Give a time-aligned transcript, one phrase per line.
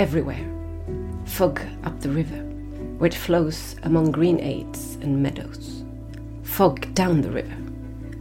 [0.00, 0.46] everywhere.
[1.26, 2.42] Fog up the river,
[2.96, 5.84] where it flows among green aids and meadows.
[6.42, 7.54] Fog down the river,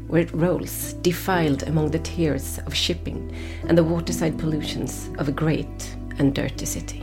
[0.07, 3.33] where it rolls defiled among the tears of shipping
[3.69, 6.99] and the waterside pollutions of a great and dirty city.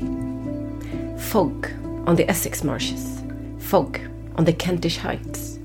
[1.30, 1.70] Fog
[2.06, 3.22] on the Essex marshes,
[3.58, 3.98] fog
[4.34, 5.58] on the Kentish heights,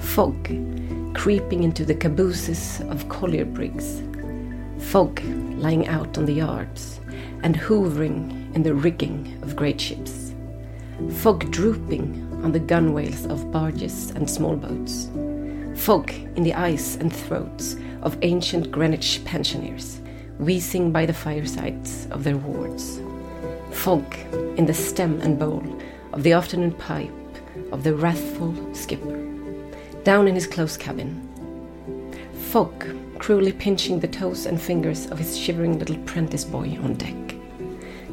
[0.00, 0.34] fog
[1.14, 4.02] creeping into the cabooses of collier brigs,
[4.90, 5.22] fog
[5.58, 6.98] lying out on the yards
[7.44, 10.34] and hoovering in the rigging of great ships,
[11.18, 15.08] fog drooping on the gunwales of barges and small boats,
[15.80, 20.00] fog in the eyes and throats of ancient Greenwich pensioners,
[20.40, 23.00] wheezing by the firesides of their wards,
[23.70, 24.12] fog
[24.56, 25.62] in the stem and bowl
[26.12, 27.12] of the afternoon pipe
[27.70, 29.24] of the wrathful skipper,
[30.02, 31.14] down in his close cabin,
[32.50, 32.72] fog
[33.20, 37.27] cruelly pinching the toes and fingers of his shivering little prentice boy on deck.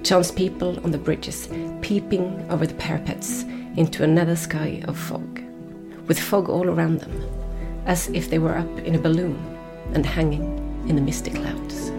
[0.06, 1.50] Chance people on the bridges
[1.82, 3.44] peeping over the parapets
[3.76, 5.40] into another sky of fog,
[6.08, 7.12] with fog all around them,
[7.88, 9.36] as if they were up in a balloon
[9.96, 10.44] and hanging
[10.88, 11.92] in the misty clouds.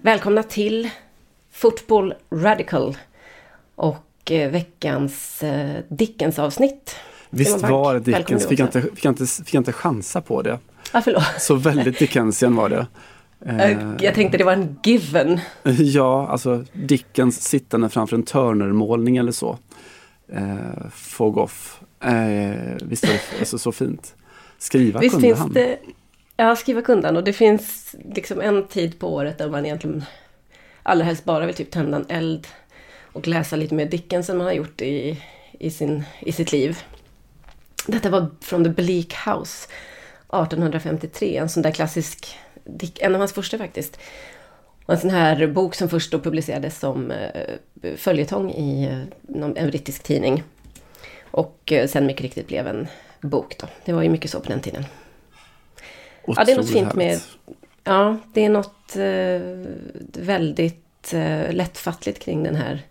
[0.00, 0.90] Välkomna till
[1.52, 2.96] Football Radical
[3.74, 6.96] och eh, veckans eh, Dickens-avsnitt.
[7.30, 10.42] Visst var det Dickens, fick jag, inte, fick, jag inte, fick jag inte chansa på
[10.42, 10.58] det.
[10.92, 11.24] Ah, förlåt.
[11.38, 12.86] Så väldigt Dickensian var det.
[13.46, 15.40] Eh, Jag tänkte det var en given.
[15.78, 19.58] Ja, alltså Dickens sittande framför en Turner-målning eller så.
[20.32, 21.80] Eh, Fog off.
[22.00, 24.14] Eh, visst var det alltså, så fint.
[24.58, 25.52] Skriva Visst kunde finns han.
[25.52, 25.78] det...
[26.36, 27.16] Ja, skriva kunde han.
[27.16, 30.04] Och det finns liksom en tid på året där man egentligen
[30.82, 32.46] allra helst bara vill typ tända en eld
[33.12, 35.22] och läsa lite mer Dickens än man har gjort i,
[35.58, 36.78] i, sin, i sitt liv.
[37.86, 39.68] Detta var från The Bleak House
[40.28, 42.36] 1853, en sån där klassisk,
[43.00, 43.98] en av hans första faktiskt.
[44.86, 49.56] Och en sån här bok som först då publicerades som eh, följetong i eh, någon,
[49.56, 50.42] en brittisk tidning.
[51.30, 52.88] Och eh, sen mycket riktigt blev en
[53.20, 53.66] bok då.
[53.84, 54.84] Det var ju mycket så på den tiden.
[56.26, 57.20] Ja, det är något Otroligt fint med...
[57.84, 62.82] Ja, det är något eh, väldigt eh, lättfattligt kring den här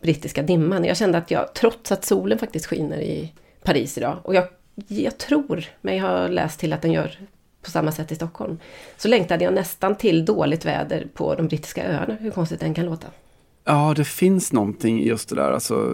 [0.00, 0.84] brittiska dimman.
[0.84, 4.48] Jag kände att jag, trots att solen faktiskt skiner i Paris idag, och jag,
[4.88, 7.18] jag tror mig ha läst till att den gör
[7.66, 8.58] på samma sätt i Stockholm,
[8.96, 12.84] så längtade jag nästan till dåligt väder på de brittiska öarna, hur konstigt den kan
[12.86, 13.06] låta.
[13.64, 15.50] Ja, det finns någonting i just det där.
[15.52, 15.92] Alltså,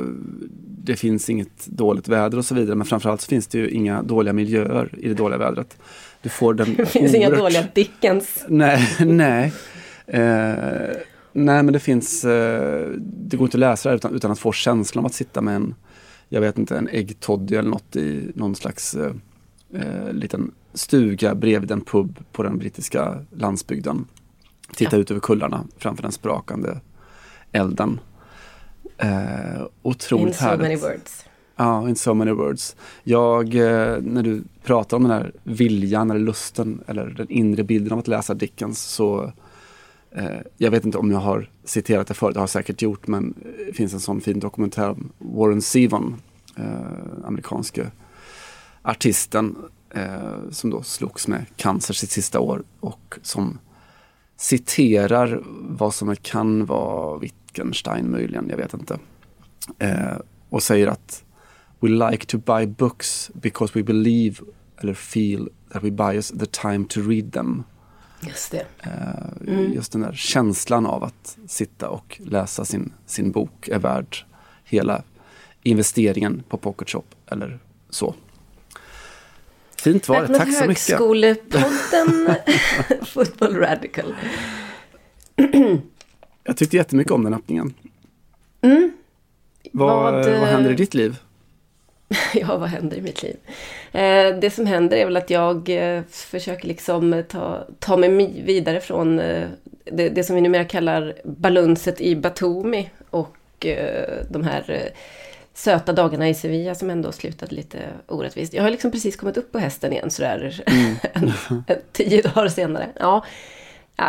[0.84, 2.76] det finns inget dåligt väder och så vidare.
[2.76, 5.76] Men framförallt så finns det ju inga dåliga miljöer i det dåliga vädret.
[6.22, 8.44] Du får den Det finns inga oerhört- dåliga Dickens.
[8.48, 9.52] Nej, nej.
[10.06, 10.96] Eh,
[11.32, 14.52] nej, men det finns, eh, det går inte att läsa det utan, utan att få
[14.52, 15.74] känslan av att sitta med en,
[16.28, 19.12] jag vet inte, en äggtoddy eller något i någon slags eh,
[19.74, 24.06] eh, liten stuga bredvid en pub på den brittiska landsbygden.
[24.74, 26.80] Titta ut över kullarna framför den sprakande
[27.52, 28.00] elden.
[28.98, 30.62] Eh, otroligt In so härligt.
[30.62, 31.24] many words.
[31.56, 32.76] Ja, in so many words.
[33.02, 37.92] Jag, eh, när du pratar om den här viljan eller lusten eller den inre bilden
[37.92, 39.32] av att läsa Dickens så
[40.10, 43.06] eh, jag vet inte om jag har citerat det förut, det har jag säkert gjort,
[43.06, 43.34] men
[43.66, 46.16] det finns en sån fin dokumentär om Warren Zevon,
[46.56, 47.90] eh, amerikanske
[48.82, 49.56] artisten
[49.94, 53.58] eh, som då slogs med cancer sitt sista år och som
[54.36, 58.98] citerar vad som kan vara Wittgenstein möjligen, jag vet inte.
[59.78, 60.16] Eh,
[60.48, 61.24] och säger att
[61.80, 64.42] We like to buy books because we believe
[64.76, 67.62] eller feel that we buy us the time to read them.
[68.20, 68.66] Just det.
[68.80, 74.16] Eh, Just den där känslan av att sitta och läsa sin, sin bok är värd
[74.64, 75.02] hela
[75.62, 77.58] investeringen på Pocket Shop eller
[77.90, 78.14] så.
[79.82, 80.88] Fint var det, tack så mycket.
[80.88, 82.34] Högskolepodden
[83.06, 84.14] Football Radical.
[86.44, 87.74] Jag tyckte jättemycket om den öppningen.
[88.60, 88.92] Vad, Mm.
[89.72, 91.16] Vad, vad, eh, händer i ditt liv?
[92.34, 93.36] ja, vad händer i mitt liv?
[93.92, 98.80] Eh, det som händer är väl att jag eh, försöker liksom ta, ta mig vidare
[98.80, 99.48] från eh,
[99.84, 104.98] det, det, som vi numera kallar balunset i Batumi och eh, de här eh,
[105.54, 108.54] söta dagarna i Sevilla som ändå slutade lite orättvist.
[108.54, 110.94] Jag har liksom precis kommit upp på hästen igen sådär mm.
[111.12, 111.32] en,
[111.66, 112.88] en, tio dagar senare.
[112.98, 113.24] Ja,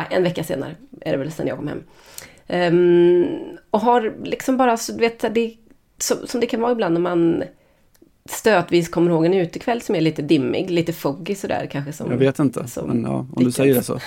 [0.09, 1.83] en vecka senare är det väl sen jag kom hem.
[2.47, 5.53] Um, och har liksom bara, du vet, det,
[5.97, 7.43] som, som det kan vara ibland när man
[8.25, 11.93] stötvis kommer ihåg en utekväll som är lite dimmig, lite foggy sådär kanske.
[11.93, 13.99] Som, jag vet inte, men ja, om du säger det så.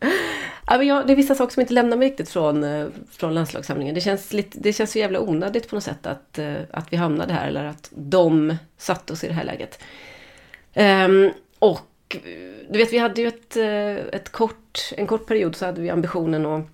[0.66, 3.34] ja, men jag, det är vissa saker som inte lämnar mig riktigt från, eh, från
[3.34, 3.94] landslagssamlingen.
[3.94, 6.96] Det känns, lite, det känns så jävla onödigt på något sätt att, eh, att vi
[6.96, 9.78] hamnade här eller att de satte oss i det här läget.
[10.74, 12.20] Um, och eh,
[12.70, 13.56] du vet, vi hade ju ett,
[14.14, 16.66] ett kort, en kort period så hade vi ambitionen att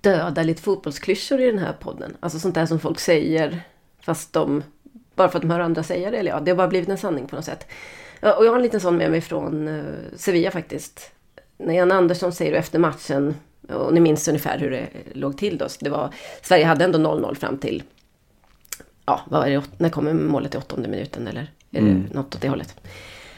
[0.00, 2.16] döda lite fotbollsklyschor i den här podden.
[2.20, 3.60] Alltså sånt där som folk säger
[4.00, 4.62] fast de,
[5.14, 6.16] bara för att de hör andra säga det.
[6.16, 7.66] Eller ja, det har bara blivit en sanning på något sätt.
[8.20, 9.84] Och jag har en liten sån med mig från
[10.16, 11.15] Sevilla faktiskt.
[11.58, 13.34] När Jan Andersson säger efter matchen,
[13.68, 15.66] och ni minns ungefär hur det låg till då.
[15.80, 17.82] Det var, Sverige hade ändå 0-0 fram till,
[19.06, 21.50] ja, vad är det, när kommer målet i åttonde minuten eller?
[21.70, 22.08] Är det mm.
[22.12, 22.76] något åt det hållet?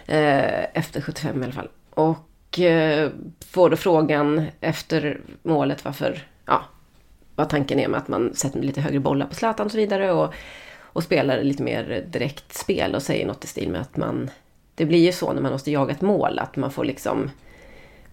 [0.08, 1.68] Uh, efter 75 i alla fall.
[1.90, 3.10] Och uh,
[3.46, 6.64] får då frågan efter målet varför ja,
[7.34, 10.12] vad tanken är med att man sätter lite högre bollar på Zlatan och så vidare.
[10.12, 10.34] Och,
[10.80, 14.30] och spelar lite mer direkt spel och säger något i stil med att man...
[14.74, 17.30] Det blir ju så när man måste jaga ett mål att man får liksom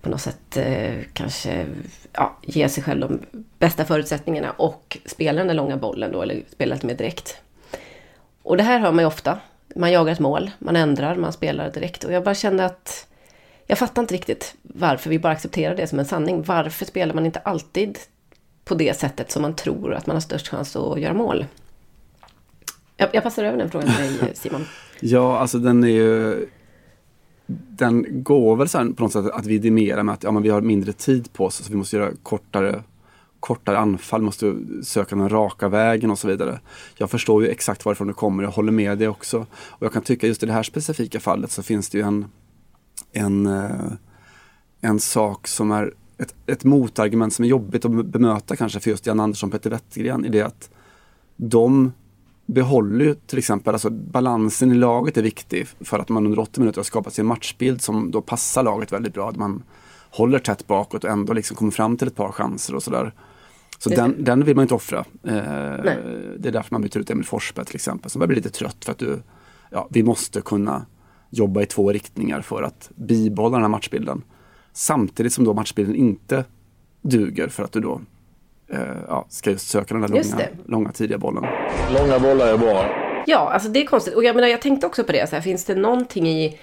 [0.05, 1.65] på något sätt eh, kanske
[2.13, 3.19] ja, ge sig själv de
[3.59, 7.37] bästa förutsättningarna och spela den där långa bollen då, eller spela lite mer direkt.
[8.43, 9.39] Och det här hör man ju ofta.
[9.75, 12.03] Man jagar ett mål, man ändrar, man spelar direkt.
[12.03, 13.07] Och jag bara kände att
[13.67, 16.43] jag fattar inte riktigt varför vi bara accepterar det som en sanning.
[16.43, 17.99] Varför spelar man inte alltid
[18.65, 21.45] på det sättet som man tror att man har störst chans att göra mål.
[22.97, 24.65] Jag, jag passar över den frågan till dig Simon.
[24.99, 26.47] ja, alltså den är ju
[27.47, 30.61] den går väl sen på något sätt att vidimera med att ja, men vi har
[30.61, 32.83] mindre tid på oss så vi måste göra kortare,
[33.39, 36.59] kortare anfall, måste söka den raka vägen och så vidare.
[36.97, 39.39] Jag förstår ju exakt varifrån det kommer, jag håller med dig också.
[39.51, 42.25] Och jag kan tycka just i det här specifika fallet så finns det ju en,
[43.11, 43.91] en, eh,
[44.81, 49.05] en sak som är ett, ett motargument som är jobbigt att bemöta kanske för just
[49.05, 50.69] Jan Andersson och Peter Wettergren i det att
[51.35, 51.91] de
[52.45, 56.59] behåller ju till exempel, alltså balansen i laget är viktig för att man under 80
[56.59, 59.29] minuter har skapat sig en matchbild som då passar laget väldigt bra.
[59.29, 59.63] Att man
[60.09, 63.13] håller tätt bakåt och ändå liksom kommer fram till ett par chanser och sådär.
[63.77, 64.99] Så den, den vill man inte offra.
[64.99, 68.49] Eh, det är därför man byter ut Emil Forsberg till exempel som börjar bli lite
[68.49, 69.21] trött för att du,
[69.69, 70.85] ja, vi måste kunna
[71.29, 74.21] jobba i två riktningar för att bibehålla den här matchbilden.
[74.73, 76.45] Samtidigt som då matchbilden inte
[77.01, 78.01] duger för att du då
[79.07, 81.45] ja, ska just söka den där långa, långa tidiga bollen.
[81.99, 82.85] Långa bollar är bra.
[83.25, 84.15] Ja, alltså det är konstigt.
[84.15, 85.29] Och jag menar, jag tänkte också på det.
[85.29, 86.59] Så här, finns det någonting i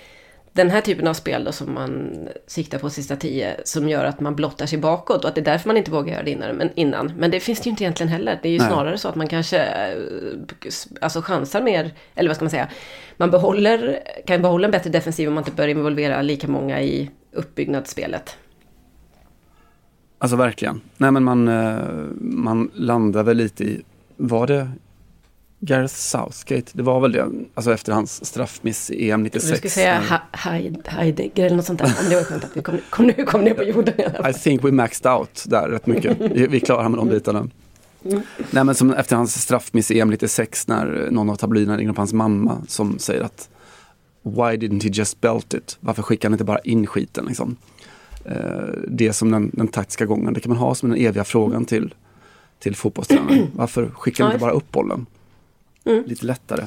[0.52, 2.12] den här typen av spel då, som man
[2.46, 5.44] siktar på sista tio som gör att man blottar sig bakåt och att det är
[5.44, 6.56] därför man inte vågar göra det innan.
[6.56, 7.12] Men, innan.
[7.16, 8.38] men det finns det ju inte egentligen heller.
[8.42, 8.68] Det är ju Nej.
[8.68, 9.98] snarare så att man kanske eh,
[11.00, 12.68] alltså chansar mer, eller vad ska man säga,
[13.16, 17.10] man behåller, kan behålla en bättre defensiv om man inte börjar involvera lika många i
[17.32, 18.36] uppbyggnadsspelet.
[20.22, 20.80] Alltså verkligen.
[20.96, 21.78] Nej men man, eh,
[22.20, 23.82] man landar väl lite i,
[24.16, 24.70] var det
[25.60, 29.50] Gareth Southgate, det var väl det, alltså efter hans straffmiss i EM 96.
[29.50, 30.20] Du skulle säga
[30.86, 33.44] Heidegger eller något sånt där, om det var skönt att vi kom, kom, nu, kom
[33.44, 34.30] ner på jorden i alla fall.
[34.30, 36.20] I think we maxed out där rätt mycket.
[36.34, 37.48] Vi, vi klarar med de bitarna.
[38.04, 38.22] Mm.
[38.50, 42.00] Nej men som efter hans straffmiss i EM 96 när någon av tabloiderna ringer på
[42.00, 43.48] hans mamma som säger att
[44.22, 45.76] Why didn't he just belt it?
[45.80, 47.56] Varför skickar han inte bara in skiten liksom?
[48.24, 48.34] Eh,
[48.88, 51.94] det som den, den taktiska gången, det kan man ha som den eviga frågan till,
[52.58, 53.50] till fotbollstränaren.
[53.54, 55.06] Varför skickar han inte bara upp bollen?
[55.84, 56.04] Mm.
[56.06, 56.64] Lite lättare.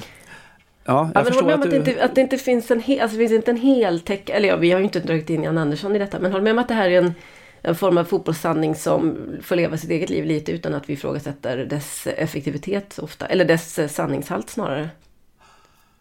[0.85, 1.67] Ja, jag ja, förstår att, du...
[1.67, 4.49] att, det inte, att det inte finns en hel, alltså finns inte en heltäck, eller
[4.49, 6.59] ja, vi har ju inte dragit in Jan Andersson i detta, men håll med om
[6.59, 7.13] att det här är en,
[7.61, 11.57] en form av fotbollssanning som får leva sitt eget liv lite utan att vi ifrågasätter
[11.57, 14.89] dess effektivitet ofta, eller dess sanningshalt snarare.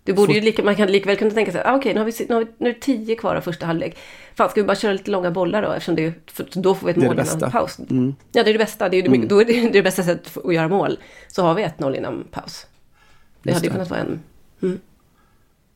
[0.05, 2.07] Det borde ju lika, man kan likväl kunna tänka sig, ah, okej okay, nu, har
[2.07, 3.99] vi, nu, har vi, nu är det tio kvar av första halvlek.
[4.35, 5.73] Fan, ska vi bara köra lite långa bollar då?
[5.73, 6.15] Eftersom det,
[6.53, 7.79] då får vi ett mål innan paus.
[7.79, 8.15] Mm.
[8.33, 8.89] Ja, det är det bästa.
[8.89, 9.29] Det är, det, mm.
[9.29, 10.99] då är det, det, bästa sättet att göra mål.
[11.29, 12.67] Så har vi ett noll innan paus.
[13.43, 14.21] Det Just hade ju kunnat vara en...
[14.63, 14.81] Mm.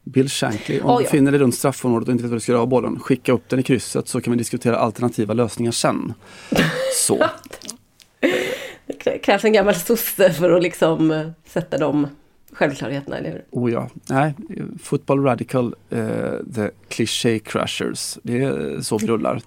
[0.02, 1.10] Bill Shankly, om oh, du ja.
[1.10, 3.48] finner dig runt straffområdet och inte vet vad du ska göra av bollen, skicka upp
[3.48, 6.14] den i krysset så kan vi diskutera alternativa lösningar sen.
[6.94, 7.26] Så.
[8.86, 12.06] det krävs en gammal sosse för att liksom eh, sätta dem
[12.58, 13.44] självklarheterna, eller hur?
[13.50, 13.88] Oh ja.
[14.06, 14.34] Nej,
[14.82, 15.98] Football Radical, uh,
[16.54, 18.18] The Cliché Crushers.
[18.22, 19.40] Det är så vi rullar.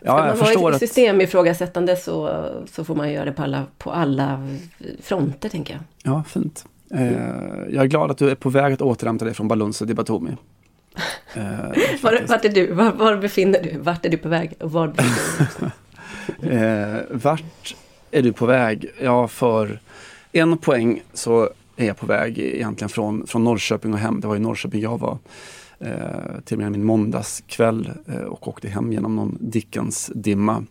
[0.00, 3.66] Ja, Ska man förstår ett system ifrågasättande så, så får man göra det på alla,
[3.78, 4.48] på alla
[5.02, 5.82] fronter, tänker jag.
[6.12, 6.64] Ja, fint.
[6.90, 7.12] Eh,
[7.70, 10.36] jag är glad att du är på väg att återhämta dig från Balunsa di Batumi.
[11.34, 11.42] Eh,
[12.02, 12.72] Var, vart är du?
[12.72, 13.78] Var, var befinner du?
[13.78, 14.52] Vart är du på väg?
[14.60, 15.66] Och var befinner du?
[16.42, 17.74] Eh, vart
[18.10, 18.90] är du på väg?
[19.00, 19.80] Ja, för
[20.32, 24.20] en poäng så är jag på väg egentligen från, från Norrköping och hem.
[24.20, 25.18] Det var i Norrköping jag var
[25.78, 30.64] eh, till och med min måndagskväll eh, och åkte hem genom någon Dickens dimma.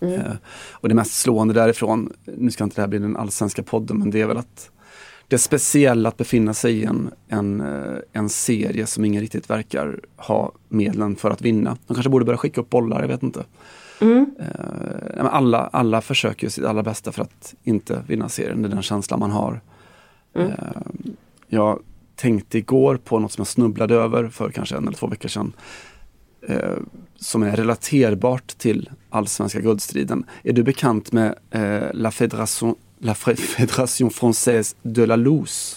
[0.00, 0.32] Eh,
[0.70, 4.10] och det mest slående därifrån, nu ska inte det här bli den allsvenska podden, men
[4.10, 4.70] det är väl att
[5.28, 9.50] det är speciellt att befinna sig i en, en, eh, en serie som ingen riktigt
[9.50, 11.76] verkar ha medlen för att vinna.
[11.86, 13.44] De kanske borde börja skicka upp bollar, jag vet inte.
[14.00, 14.46] Eh,
[15.06, 18.68] nej, men alla, alla försöker ju sitt allra bästa för att inte vinna serien, det
[18.68, 19.60] är den känslan man har.
[20.40, 20.82] Eh,
[21.48, 21.82] jag
[22.16, 25.52] tänkte igår på något som jag snubblade över för kanske en eller två veckor sedan.
[26.48, 26.76] Eh,
[27.16, 30.24] som är relaterbart till allsvenska guldstriden.
[30.42, 35.76] Är du bekant med eh, La Fédération La Fédération Française de la Loose?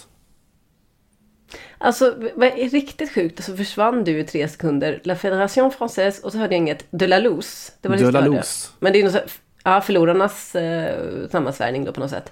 [1.77, 5.01] Alltså, vad är riktigt sjukt så försvann du i tre sekunder.
[5.03, 7.71] La Fédération Française och så hörde jag inget de la Louse.
[7.81, 8.21] Det var det De la.
[8.21, 8.69] Louse.
[8.79, 12.31] Men det är något ja, förlorarnas eh, sammansvärjning då på något sätt.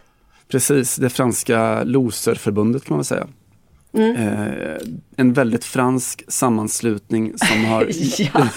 [0.52, 3.28] Precis, det franska loserförbundet kan man väl säga.
[3.94, 4.78] Eh,
[5.16, 7.88] en väldigt fransk sammanslutning som har
[8.20, 8.48] Ja!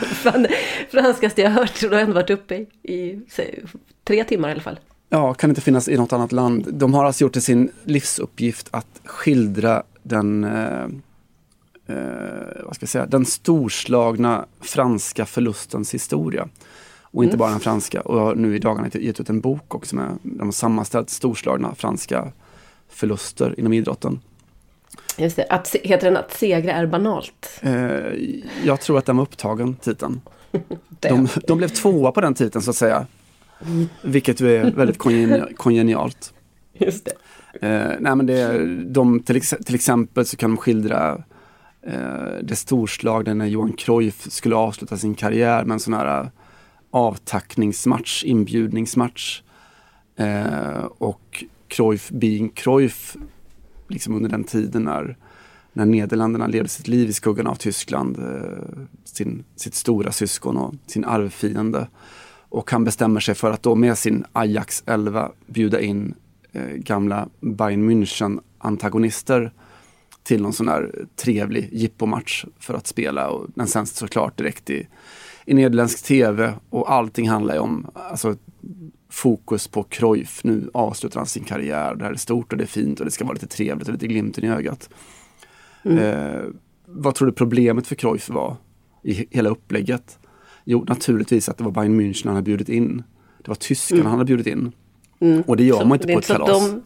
[0.00, 0.46] Fan,
[0.90, 3.62] franskaste jag hört har jag ändå varit uppe i, i säg,
[4.04, 4.78] tre timmar i alla fall.
[5.08, 6.66] Ja, kan inte finnas i något annat land.
[6.72, 10.84] De har alltså gjort det sin livsuppgift att skildra den, eh,
[11.86, 16.48] eh, vad ska jag säga, den storslagna franska förlustens historia.
[17.12, 18.00] Och inte bara den franska.
[18.00, 21.10] Och jag har nu i dagarna gett ut en bok också med de har sammanställt
[21.10, 22.32] storslagna franska
[22.88, 24.20] förluster inom idrotten.
[25.18, 27.60] Just det, att, heter den att segra är banalt?
[27.62, 27.72] Eh,
[28.64, 30.20] jag tror att den var upptagen, titeln.
[31.00, 33.06] De, de blev tvåa på den titeln så att säga.
[34.02, 36.34] Vilket ju är väldigt kongeni- kongenialt.
[36.72, 37.12] Just det.
[37.66, 41.22] Eh, nej men det, de, till, ex, till exempel så kan de skildra
[41.86, 41.92] eh,
[42.42, 46.30] det storslagna när Johan Cruyff skulle avsluta sin karriär med en sån här
[46.90, 49.42] avtackningsmatch, inbjudningsmatch.
[50.16, 53.16] Eh, och Cruyff being Cruyff,
[53.88, 55.16] liksom under den tiden när,
[55.72, 60.74] när Nederländerna levde sitt liv i skuggan av Tyskland, eh, sin, sitt stora syskon och
[60.86, 61.88] sin arvfiende.
[62.48, 66.14] Och han bestämmer sig för att då med sin Ajax 11 bjuda in
[66.52, 69.52] eh, gamla Bayern München-antagonister
[70.22, 73.28] till någon sån här trevlig jippomatch för att spela.
[73.28, 74.88] Och den sänds såklart direkt i,
[75.46, 78.36] i nederländsk tv och allting handlar ju om alltså,
[79.10, 80.44] fokus på Cruyff.
[80.44, 81.94] Nu avslutar han sin karriär.
[81.94, 83.92] Det här är stort och det är fint och det ska vara lite trevligt och
[83.94, 84.90] lite glimten i ögat.
[85.84, 86.42] Eh,
[86.86, 88.56] vad tror du problemet för Cruyff var
[89.02, 90.18] i he- hela upplägget?
[90.64, 93.02] Jo, naturligtvis att det var Bayern München han hade bjudit in.
[93.44, 94.72] Det var tyskarna han hade bjudit in.
[95.46, 96.70] Och det gör Så man inte på ett kalas.
[96.70, 96.82] de-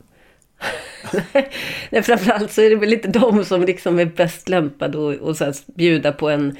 [1.90, 5.36] Nej, framförallt så är det väl inte de som liksom är bäst lämpade att och
[5.36, 6.56] så här bjuda på en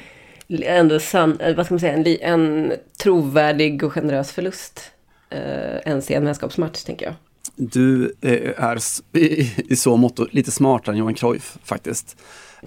[0.47, 2.73] ändå sann, eh, vad ska man säga, en, en
[3.03, 4.91] trovärdig och generös förlust.
[5.29, 7.15] Eh, ens i en vänskapsmatch, tänker jag.
[7.55, 8.79] Du eh, är
[9.17, 12.17] i, i så mått lite smartare än Johan Cruyff faktiskt.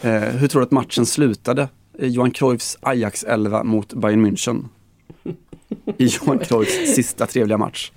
[0.00, 1.68] Eh, hur tror du att matchen slutade?
[1.98, 4.68] Eh, Johan Cruyffs Ajax 11 mot Bayern München.
[5.98, 7.92] I Johan Cruyffs sista trevliga match.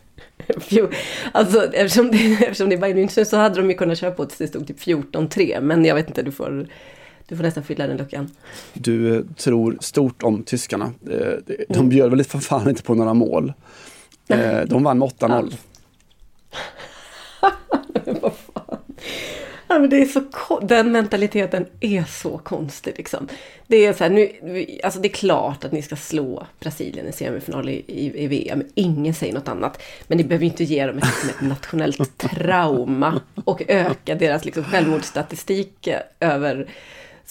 [1.31, 4.25] Alltså eftersom det, eftersom det är Bayern München så hade de ju kunnat köra på
[4.25, 5.61] tills det stod typ 14-3.
[5.61, 6.67] Men jag vet inte, du får,
[7.31, 8.31] du får nästan fylla den luckan.
[8.73, 10.93] Du eh, tror stort om tyskarna.
[11.11, 13.53] Eh, de- bjöd väl för fan inte på några mål.
[14.27, 15.53] Eh, de vann med 8-0.
[18.21, 18.77] Vad fan.
[19.67, 23.27] Ja, men det är så den mentaliteten är så konstig liksom.
[23.67, 24.29] Det är så här, nu,
[24.83, 28.63] alltså det är klart att ni ska slå Brasilien i semifinal i, i, i VM.
[28.75, 29.81] Ingen säger något annat.
[30.07, 34.63] Men ni behöver inte ge dem ett, liksom ett nationellt trauma och öka deras liksom,
[34.63, 35.87] självmordsstatistik
[36.19, 36.69] över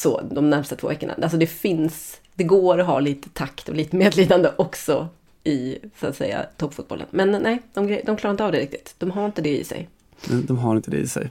[0.01, 1.15] så, de närmsta två veckorna.
[1.23, 5.09] Alltså det finns, det går att ha lite takt och lite medlidande också
[5.45, 7.07] i så att säga toppfotbollen.
[7.11, 8.95] Men nej, de, de klarar inte av det riktigt.
[8.99, 9.89] De har inte det i sig.
[10.47, 11.31] De, har inte det i sig.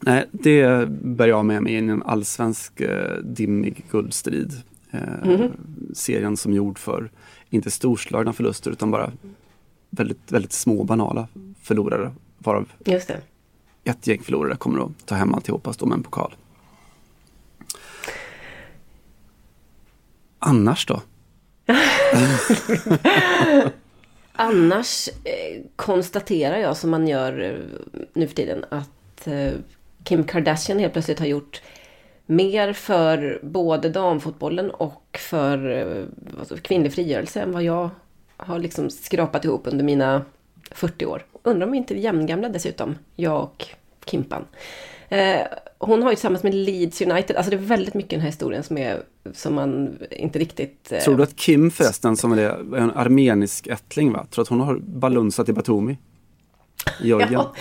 [0.00, 4.52] Nej, det bär jag med mig in i en allsvensk eh, dimmig guldstrid.
[4.90, 5.50] Eh,
[5.94, 7.10] Serien som gjord för,
[7.50, 9.12] inte storslagna förluster utan bara
[9.90, 11.28] väldigt, väldigt små banala
[11.62, 12.12] förlorare.
[12.38, 13.20] Varav Just det.
[13.84, 16.34] ett gäng förlorare kommer att ta hem alltihopa och stå med en pokal.
[20.38, 21.02] Annars då?
[24.32, 27.54] Annars eh, konstaterar jag som man gör eh,
[28.12, 29.52] nu för tiden att eh,
[30.04, 31.62] Kim Kardashian helt plötsligt har gjort
[32.26, 36.06] mer för både damfotbollen och för
[36.38, 37.90] alltså, kvinnlig frigörelse än vad jag
[38.36, 40.24] har liksom skrapat ihop under mina
[40.70, 41.26] 40 år.
[41.42, 43.66] Undrar om vi inte är jämngamla dessutom, jag och
[44.06, 44.44] Kimpan.
[45.08, 45.40] Eh,
[45.78, 48.28] hon har ju tillsammans med Leeds United, alltså det är väldigt mycket i den här
[48.28, 50.92] historien som, är, som man inte riktigt...
[50.92, 54.26] Eh, Tror du att Kim förresten, som är en armenisk ättling va?
[54.30, 55.98] Tror att hon har balunsat i Batumi?
[57.00, 57.32] Georgien?
[57.32, 57.54] Ja.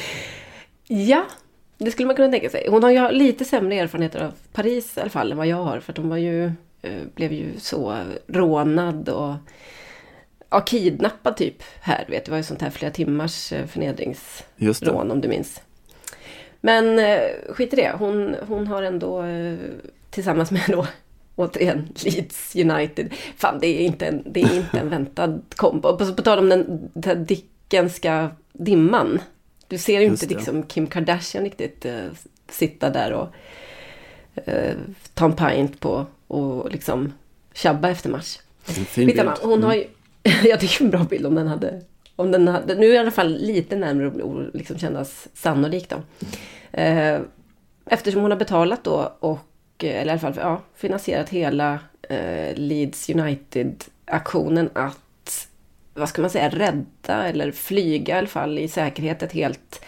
[0.88, 1.26] ja,
[1.78, 2.68] det skulle man kunna tänka sig.
[2.70, 5.80] Hon har ju lite sämre erfarenheter av Paris i alla fall än vad jag har.
[5.80, 6.46] För att hon var ju,
[6.82, 9.34] eh, blev ju så rånad och
[10.50, 12.06] ja, kidnappad typ här.
[12.10, 15.62] Vet, det var ju sånt här flera timmars eh, förnedringsrån om du minns.
[16.62, 17.92] Men eh, skit i det.
[18.00, 19.58] Hon, hon har ändå eh,
[20.10, 20.88] tillsammans med då
[21.36, 23.14] återigen Leeds United.
[23.38, 25.98] Fan det är inte en, det är inte en väntad kombo.
[25.98, 29.20] På, på tal om den, den Dickenska dimman.
[29.68, 30.38] Du ser ju Just inte det.
[30.38, 32.06] liksom Kim Kardashian riktigt eh,
[32.50, 33.28] sitta där och
[34.46, 34.76] eh,
[35.14, 37.14] ta en pint på och liksom
[37.54, 38.40] tjabba efter match.
[38.68, 39.52] En fin Skitsamma, bild.
[39.52, 39.86] hon har ju...
[40.44, 41.82] jag tycker en bra bild om den hade...
[42.18, 45.90] Om den hade nu är det i alla fall lite närmare att liksom kännas sannolik
[45.90, 46.02] då.
[46.72, 47.20] Eh,
[47.86, 52.56] eftersom hon har betalat då och, eh, eller i alla fall ja, finansierat hela eh,
[52.56, 55.48] Leeds United-aktionen att,
[55.94, 59.82] vad ska man säga, rädda eller flyga i alla fall i säkerhet ett helt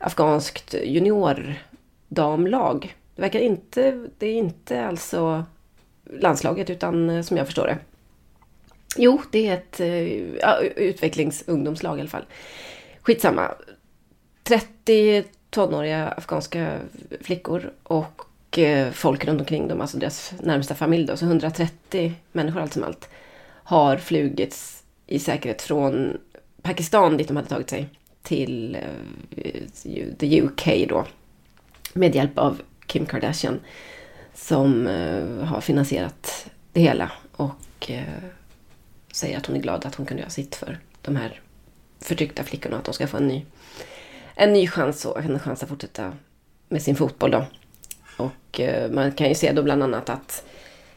[0.00, 2.96] afghanskt juniordamlag.
[3.14, 5.44] Det verkar inte, det är inte alltså
[6.04, 7.78] landslaget utan eh, som jag förstår det.
[8.96, 12.24] Jo, det är ett eh, ja, utvecklingsungdomslag i alla fall.
[13.02, 13.54] Skitsamma.
[14.42, 16.78] 30 tonåriga afghanska
[17.20, 22.60] flickor och eh, folk runt omkring dem, alltså deras närmsta familj då, så 130 människor
[22.60, 23.08] allt som allt,
[23.48, 26.18] har flugits i säkerhet från
[26.62, 27.88] Pakistan dit de hade tagit sig
[28.22, 31.06] till eh, the UK då.
[31.92, 33.60] Med hjälp av Kim Kardashian
[34.34, 34.86] som
[35.44, 37.90] har finansierat det hela och
[39.12, 41.40] säger att hon är glad att hon kunde göra sitt för de här
[42.00, 42.76] förtryckta flickorna.
[42.76, 43.44] Att de ska få en ny,
[44.34, 46.12] en ny chans och en chans att fortsätta
[46.68, 47.46] med sin fotboll då.
[48.16, 50.44] Och eh, man kan ju se då bland annat att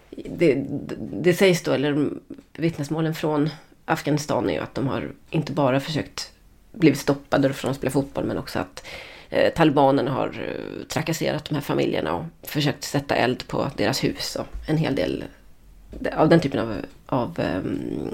[0.10, 0.66] det,
[1.12, 2.10] det, sägs då, eller
[2.54, 3.50] vittnesmålen från
[3.86, 6.32] Afghanistan är ju att de har inte bara försökt
[6.72, 8.86] blivit stoppade från att spela fotboll men också att
[9.30, 14.36] eh, talibanerna har eh, trakasserat de här familjerna och försökt sätta eld på deras hus
[14.36, 15.24] och en hel del
[16.16, 16.76] av den typen av,
[17.06, 18.14] av um,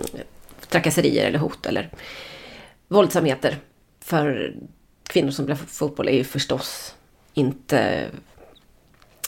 [0.70, 1.90] trakasserier eller hot eller
[2.88, 3.58] våldsamheter
[4.00, 4.56] för
[5.08, 6.96] kvinnor som spelar fotboll är ju förstås
[7.34, 8.06] inte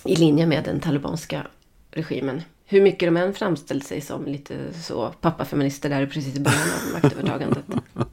[0.05, 1.47] i linje med den talibanska
[1.91, 2.41] regimen.
[2.65, 7.01] Hur mycket de än framställt sig som lite så pappafeminister där precis i början av
[7.01, 7.63] maktövertagandet.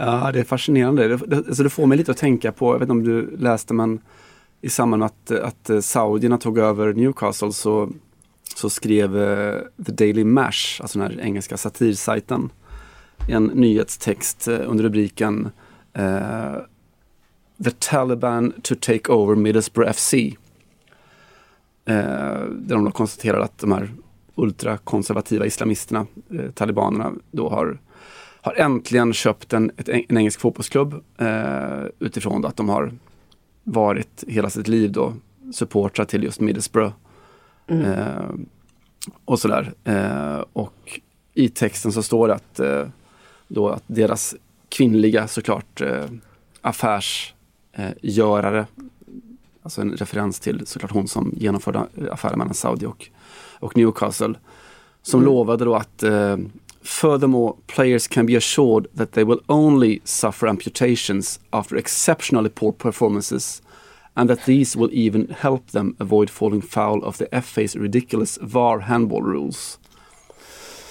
[0.00, 1.08] Ja, det är fascinerande.
[1.08, 3.36] Det, det, alltså det får mig lite att tänka på, jag vet inte om du
[3.36, 4.00] läste men
[4.60, 7.90] i samband med att, att saudierna tog över Newcastle så,
[8.58, 12.50] så skrev eh, The Daily Mash, alltså den här engelska satirsajten,
[13.28, 15.50] en nyhetstext eh, under rubriken
[15.92, 16.56] eh,
[17.64, 20.14] The Taliban to take over Middlesbrough FC.
[20.14, 20.34] Eh,
[22.50, 23.90] där de då konstaterar att de här
[24.34, 27.78] ultrakonservativa islamisterna, eh, talibanerna, då har
[28.40, 32.92] har äntligen köpt en, ett, en engelsk fotbollsklubb eh, utifrån att de har
[33.64, 35.14] varit hela sitt liv då
[35.52, 36.92] supportrar till just Middlesbrough.
[37.68, 38.30] Eh,
[39.24, 39.72] och sådär.
[39.84, 41.00] Eh, och
[41.34, 42.86] i texten så står det att, eh,
[43.48, 44.34] då att deras
[44.68, 46.04] kvinnliga såklart eh,
[46.60, 48.66] affärsgörare,
[49.62, 53.08] alltså en referens till såklart hon som genomförde affären mellan Saudi och,
[53.60, 54.34] och Newcastle,
[55.02, 56.36] som lovade då att eh,
[56.82, 63.62] Furthermore, players can be assured that they will only suffer amputations after exceptionally poor performances
[64.18, 68.78] and that these will even help them avoid falling foul of the FA's ridiculous VAR
[68.80, 69.78] handball rules.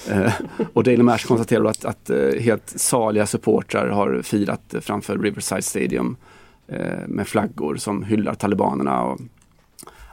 [0.10, 0.34] Eh,
[0.74, 6.16] och Daily Mash konstaterar att, att eh, helt saliga supportrar har firat framför Riverside Stadium
[6.68, 9.04] eh, med flaggor som hyllar talibanerna.
[9.04, 9.20] Och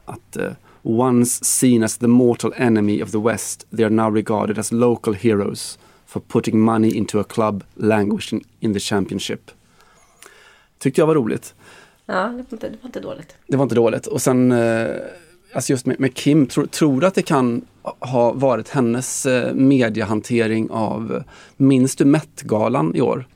[0.04, 4.58] att eh, once seen as the mortal enemy of the West, they are now regarded
[4.58, 9.50] as local heroes for putting money into a club languishing in the championship.
[10.78, 11.54] Tyckte jag var roligt.
[12.06, 13.36] Ja, det var inte, det var inte dåligt.
[13.46, 14.06] Det var inte dåligt.
[14.06, 14.86] Och sen, eh,
[15.54, 17.64] alltså just med, med Kim, tro, tror du att det kan
[18.00, 21.22] ha varit hennes eh, mediehantering av,
[21.56, 23.26] minns du Met-galan i år?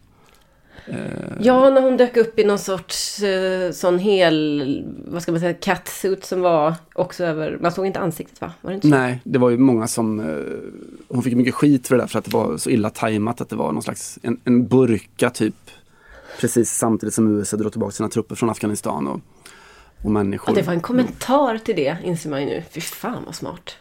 [1.40, 5.54] Ja, när hon dök upp i någon sorts eh, sån hel, vad ska man säga,
[5.54, 8.52] catsuit som var också över, man såg inte ansiktet va?
[8.60, 8.94] Var det inte så?
[8.94, 10.26] Nej, det var ju många som, eh,
[11.08, 13.48] hon fick mycket skit för det där för att det var så illa tajmat att
[13.48, 15.54] det var någon slags, en, en burka typ.
[16.38, 19.20] Precis samtidigt som USA drog tillbaka sina trupper från Afghanistan och,
[20.04, 20.48] och människor.
[20.50, 22.62] Att det var en kommentar till det inser man ju nu.
[22.70, 23.76] Fy fan vad smart.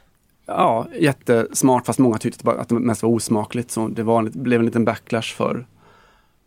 [0.46, 3.72] Ja, jättesmart fast många tyckte att det mest var osmakligt.
[3.72, 5.68] Så det var, en- blev en liten backlash för,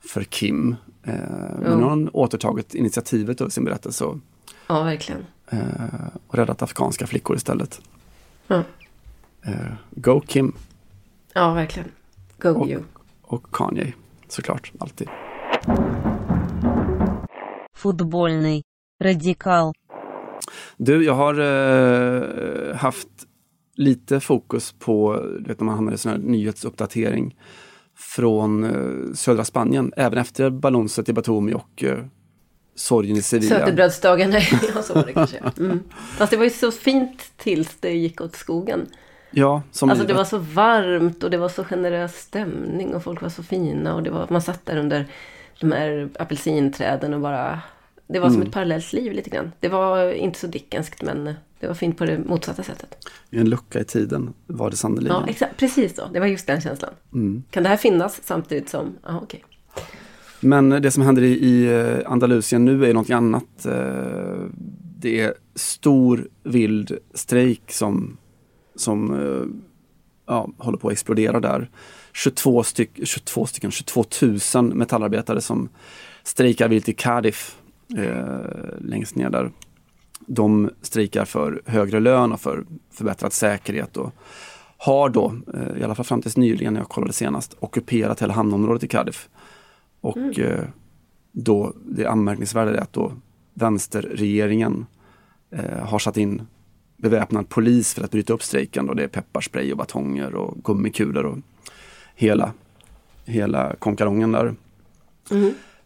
[0.00, 0.76] för Kim.
[1.02, 1.14] Eh,
[1.62, 4.18] men nu har hon återtagit initiativet i sin berättelse och,
[4.66, 5.24] Ja, verkligen.
[5.50, 5.58] eh,
[6.26, 7.80] och räddat afghanska flickor istället.
[8.46, 8.62] Ja,
[9.42, 10.52] Eh, go Kim
[11.34, 11.88] ja verkligen.
[12.38, 12.82] Go och, you.
[13.22, 13.92] och Kanye
[14.28, 15.08] såklart, alltid.
[17.76, 18.62] Fotbollsny.
[19.02, 19.72] Radikal.
[20.76, 23.08] Du, jag har eh, haft
[23.74, 27.36] lite fokus på, du vet när man hamnar i sån här nyhetsuppdatering
[27.96, 31.98] från eh, södra Spanien, även efter balanset i Batumi och eh,
[32.74, 33.58] sorgen i Sevilla.
[33.58, 34.32] Sötebrödsdagen,
[34.82, 35.38] så var det kanske.
[35.58, 35.80] Mm.
[36.16, 38.86] Fast det var ju så fint tills det gick åt skogen.
[39.30, 43.22] Ja, som alltså det var så varmt och det var så generös stämning och folk
[43.22, 45.06] var så fina och det var, man satt där under
[45.60, 47.60] de här apelsinträden och bara...
[48.06, 48.40] Det var Mm.
[48.40, 49.52] som ett parallellt liv lite grann.
[49.60, 52.96] Det var inte så dickenskt men det var fint på det motsatta sättet.
[53.30, 55.16] En lucka i tiden var det sannerligen.
[55.20, 55.56] Ja, exakt.
[55.56, 56.02] Precis så.
[56.12, 56.90] Det var just den känslan.
[57.12, 57.42] Mm.
[57.50, 58.92] Kan det här finnas samtidigt som...
[59.06, 59.44] Ja, okej.
[60.40, 63.66] Men det som händer i, i eh, Andalusien nu är något annat.
[63.66, 64.44] Eh,
[64.98, 68.16] Det är stor vild strejk som,
[68.76, 69.46] som eh,
[70.26, 71.70] ja, håller på att explodera där.
[72.12, 74.04] 22, styck, 22 stycken, 22
[74.54, 75.68] 000 metallarbetare som
[76.22, 77.56] strejkar vilt i Cardiff
[77.98, 79.50] eh, längst ner där.
[80.26, 84.14] De strejkar för högre lön och för förbättrad säkerhet och
[84.76, 88.32] har då, eh, i alla fall fram tills nyligen när jag kollade senast, ockuperat hela
[88.32, 89.28] hamnområdet i Cardiff.
[90.00, 90.64] Och eh,
[91.32, 93.12] då, det anmärkningsvärda är att då
[93.54, 94.86] vänsterregeringen
[95.50, 96.42] eh, har satt in
[96.96, 98.88] beväpnad polis för att bryta upp strejken.
[98.88, 101.38] Och det är pepparspray och batonger och gummikulor och
[102.20, 102.52] hela,
[103.24, 104.54] hela konkarongen där.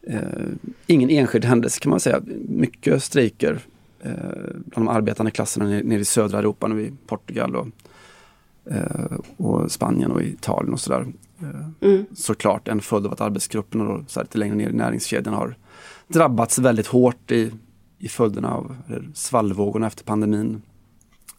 [0.03, 0.49] Eh,
[0.87, 2.21] ingen enskild händelse kan man säga.
[2.49, 3.61] Mycket strejker
[4.01, 4.13] eh,
[4.53, 7.67] bland de arbetande klasserna nere, i södra Europa, nu i Portugal och,
[8.71, 11.07] eh, och Spanien och Italien och sådär.
[11.43, 15.35] Eh, Såklart en följd av att arbetsgrupperna då, så här, lite längre ner i näringskedjan
[15.35, 15.57] har
[16.09, 17.53] drabbats väldigt hårt i,
[17.99, 18.77] i följderna av
[19.15, 20.63] svallvågorna efter pandemin.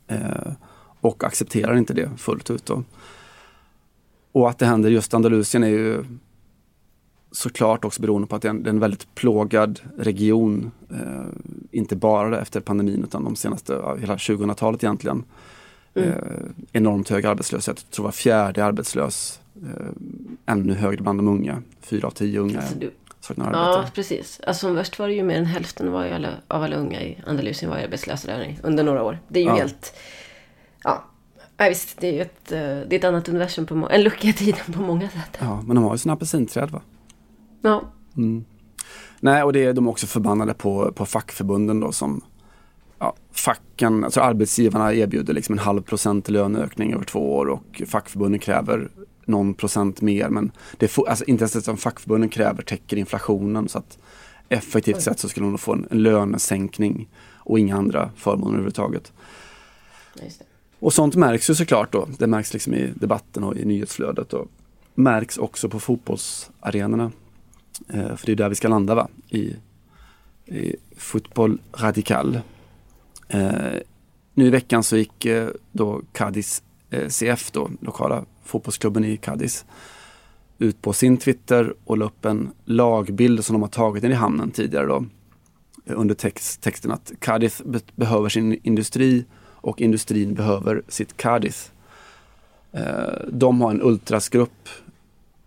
[0.07, 0.51] Eh,
[1.01, 2.65] och accepterar inte det fullt ut.
[2.65, 2.83] Då.
[4.35, 6.03] Och att det händer just Andalusien är ju
[7.31, 10.71] såklart också beroende på att det är en, det är en väldigt plågad region.
[10.91, 11.25] Eh,
[11.71, 15.23] inte bara efter pandemin utan de senaste, ja, hela 2000-talet egentligen.
[15.93, 16.13] Eh,
[16.71, 19.39] enormt hög arbetslöshet, jag tror var fjärde är arbetslös.
[19.63, 19.85] Eh,
[20.45, 23.91] ännu högre bland de unga, fyra av tio unga Alltså, du, saknar ja, arbete.
[23.95, 24.41] precis.
[24.47, 27.17] Alltså som värst var det ju mer än hälften var alla, av alla unga i
[27.27, 29.19] Andalusien var arbetslösa där under några år.
[29.27, 29.55] Det är ju Ja.
[29.55, 29.93] helt...
[30.83, 31.03] Ja,
[31.57, 31.97] ja visst.
[31.99, 34.73] Det är ju ett, eh, det är ett annat universum, på en lucka i tiden
[34.73, 35.37] på många sätt.
[35.39, 36.81] Ja, men de har ju sina apelsinträd va?
[37.61, 37.91] Ja,
[39.19, 42.21] Nej, och det är de är också förbannade på, på fackförbunden då som
[42.99, 48.39] ja, facken, alltså arbetsgivarna erbjuder liksom en halv procent löneökning över två år och fackförbunden
[48.39, 48.89] kräver
[49.25, 50.29] någon procent mer.
[50.29, 53.97] Men det får, alltså inte ens det som fackförbunden kräver täcker inflationen så att
[54.49, 59.13] effektivt sett så skulle de få en, en lönesänkning och inga andra förmåner överhuvudtaget.
[60.21, 60.45] just det.
[60.85, 62.07] Och sånt märks ju såklart då.
[62.17, 64.47] Det märks liksom i debatten och i nyhetsflödet och
[64.95, 67.11] märks också på fotbollsarenorna.
[67.89, 69.07] Eh, för det är där vi ska landa va?
[69.29, 69.55] I,
[70.45, 72.39] i fotboll radikal.
[73.27, 73.73] Eh,
[74.33, 79.65] nu i veckan så gick eh, då Cadiz eh, CF då, lokala fotbollsklubben i Cadiz
[80.57, 84.15] ut på sin Twitter och la upp en lagbild som de har tagit in i
[84.15, 85.05] hamnen tidigare då.
[85.85, 89.25] Eh, under text, texten att Cadiz be behöver sin industri
[89.65, 91.71] och industrin behöver sitt Cadiz.
[92.71, 92.83] Eh,
[93.27, 94.69] de har en ultrasgrupp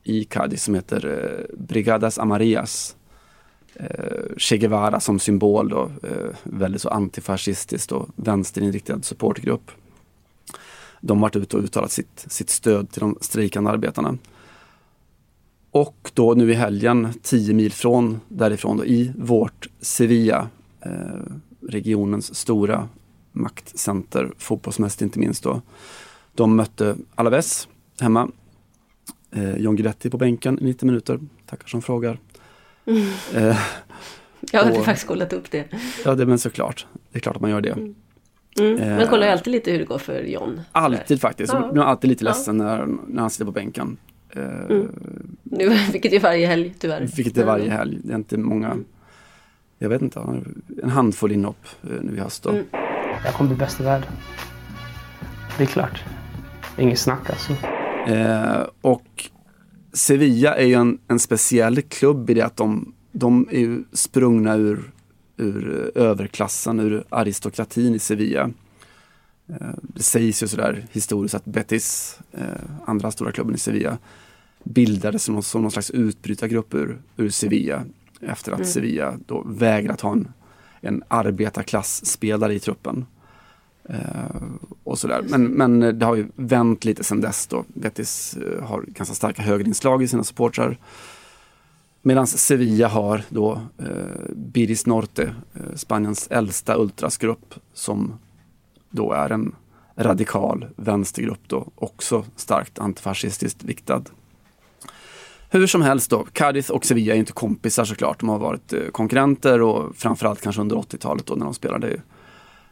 [0.05, 2.97] i Cadiz som heter eh, Brigadas Amarillas.
[3.75, 5.91] Eh, che Guevara som symbol då,
[6.43, 9.71] väldigt så antifascistiskt och vänsterinriktad supportgrupp.
[11.01, 14.19] De har varit ute och uttalat sitt, sitt stöd till de strejkande arbetarna.
[15.71, 20.49] Och då nu i helgen, 10 mil från därifrån, då, i vårt Sevilla,
[20.81, 20.91] eh,
[21.61, 22.89] regionens stora
[23.39, 25.63] maktcenter, fotbollsmässigt inte minst då.
[26.35, 27.69] De mötte Alaves
[28.01, 28.29] hemma.
[29.31, 32.19] Eh, John Guidetti på bänken i 90 minuter, tackar som frågar.
[33.35, 33.57] Eh,
[34.53, 35.65] Jag hade Och- faktiskt kollat upp det.
[36.05, 36.87] ja, det men såklart.
[37.13, 37.71] Det är klart att man gör det.
[38.59, 38.77] Mm.
[38.79, 40.61] Eh, Man kollar ju alltid lite hur det går för John.
[40.73, 41.53] Alltid faktiskt.
[41.53, 41.73] Ja.
[41.73, 42.31] Blir alltid lite Ja.
[42.31, 43.97] ledsen när, när han sitter på bänken.
[44.31, 44.43] Eh,
[45.43, 47.09] Nu, vilket är varje helg tyvärr.
[47.17, 47.99] Vilket är varje helg.
[48.05, 48.77] Det är inte många,
[49.79, 50.21] jag vet inte,
[50.83, 52.43] en handfull inhopp nu i höst.
[52.43, 52.51] Då.
[52.51, 52.65] Mm.
[53.25, 54.13] Jag kommer bli bäst i världen.
[55.59, 56.05] Det är klart.
[56.79, 57.53] Inget snack alltså.
[58.07, 59.31] Eh, och
[59.93, 64.57] Sevilla är ju en, en speciell klubb i det att de, de är ju sprungna
[64.57, 64.93] ur,
[65.37, 68.51] ur överklassen, ur aristokratin i Sevilla.
[69.49, 72.41] Eh, det sägs ju sådär historiskt att Betis, eh,
[72.85, 73.99] andra stora klubben i Sevilla,
[74.65, 77.85] bildades som, som någon slags utbrytargrupp ur, ur Sevilla.
[78.21, 80.29] Efter att Sevilla då vägrat ha en,
[80.81, 83.07] en arbetarklassspelare i truppen.
[83.85, 83.97] Eh,
[84.85, 85.23] och sådär.
[85.29, 87.65] Men, men det har ju vänt lite sedan dess då.
[87.69, 90.79] Betis eh, har ganska starka högerinslag i sina supportrar.
[92.03, 98.19] Medan Sevilla har då eh, Biris Norte, eh, Spaniens äldsta ultrasgrupp som
[98.91, 99.55] då är en
[99.97, 104.03] radikal vänstergrupp då, också starkt antifascistiskt viktad.
[105.51, 108.21] Hur som helst då, Cadiz och Sevilla är inte kompisar såklart.
[108.21, 112.01] De har varit eh, konkurrenter och framförallt kanske under 80-talet då när de spelade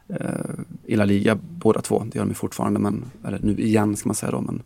[0.08, 0.50] eh,
[0.84, 2.06] i La Liga båda två.
[2.12, 4.40] Det gör de fortfarande, men, eller nu igen ska man säga då.
[4.40, 4.62] Men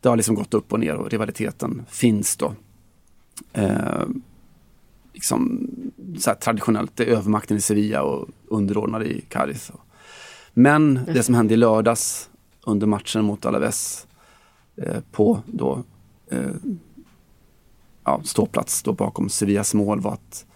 [0.00, 2.54] det har liksom gått upp och ner och rivaliteten finns då.
[3.52, 4.06] Eh,
[5.12, 5.68] liksom,
[6.18, 9.72] så traditionellt, det är övermakten i Sevilla och underordnade i Cadiz.
[10.54, 12.30] Men det som hände i lördags
[12.66, 14.06] under matchen mot Alaves
[14.76, 15.82] eh, på då
[16.30, 16.50] eh,
[18.06, 20.46] ja, ståplats då bakom Sevillas mål var att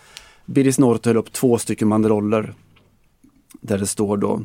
[0.45, 2.55] Biris Norte höll upp två stycken banderoller
[3.61, 4.43] där det står då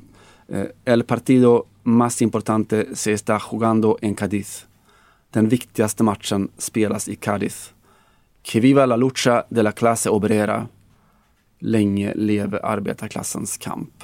[0.48, 4.66] eh, El partido más importante se está jugando en Cádiz.
[5.30, 7.74] Den viktigaste matchen spelas i Cádiz.
[8.42, 10.68] Que viva la lucha de la clase obrera.
[11.60, 14.04] Länge leve arbetarklassens kamp.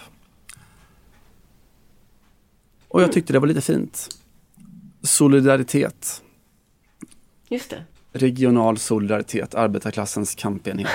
[2.87, 4.09] Och jag tyckte det var lite fint.
[5.01, 6.23] Solidaritet.
[7.49, 7.83] Just det.
[8.13, 10.87] Regional solidaritet, arbetarklassens kampenhet.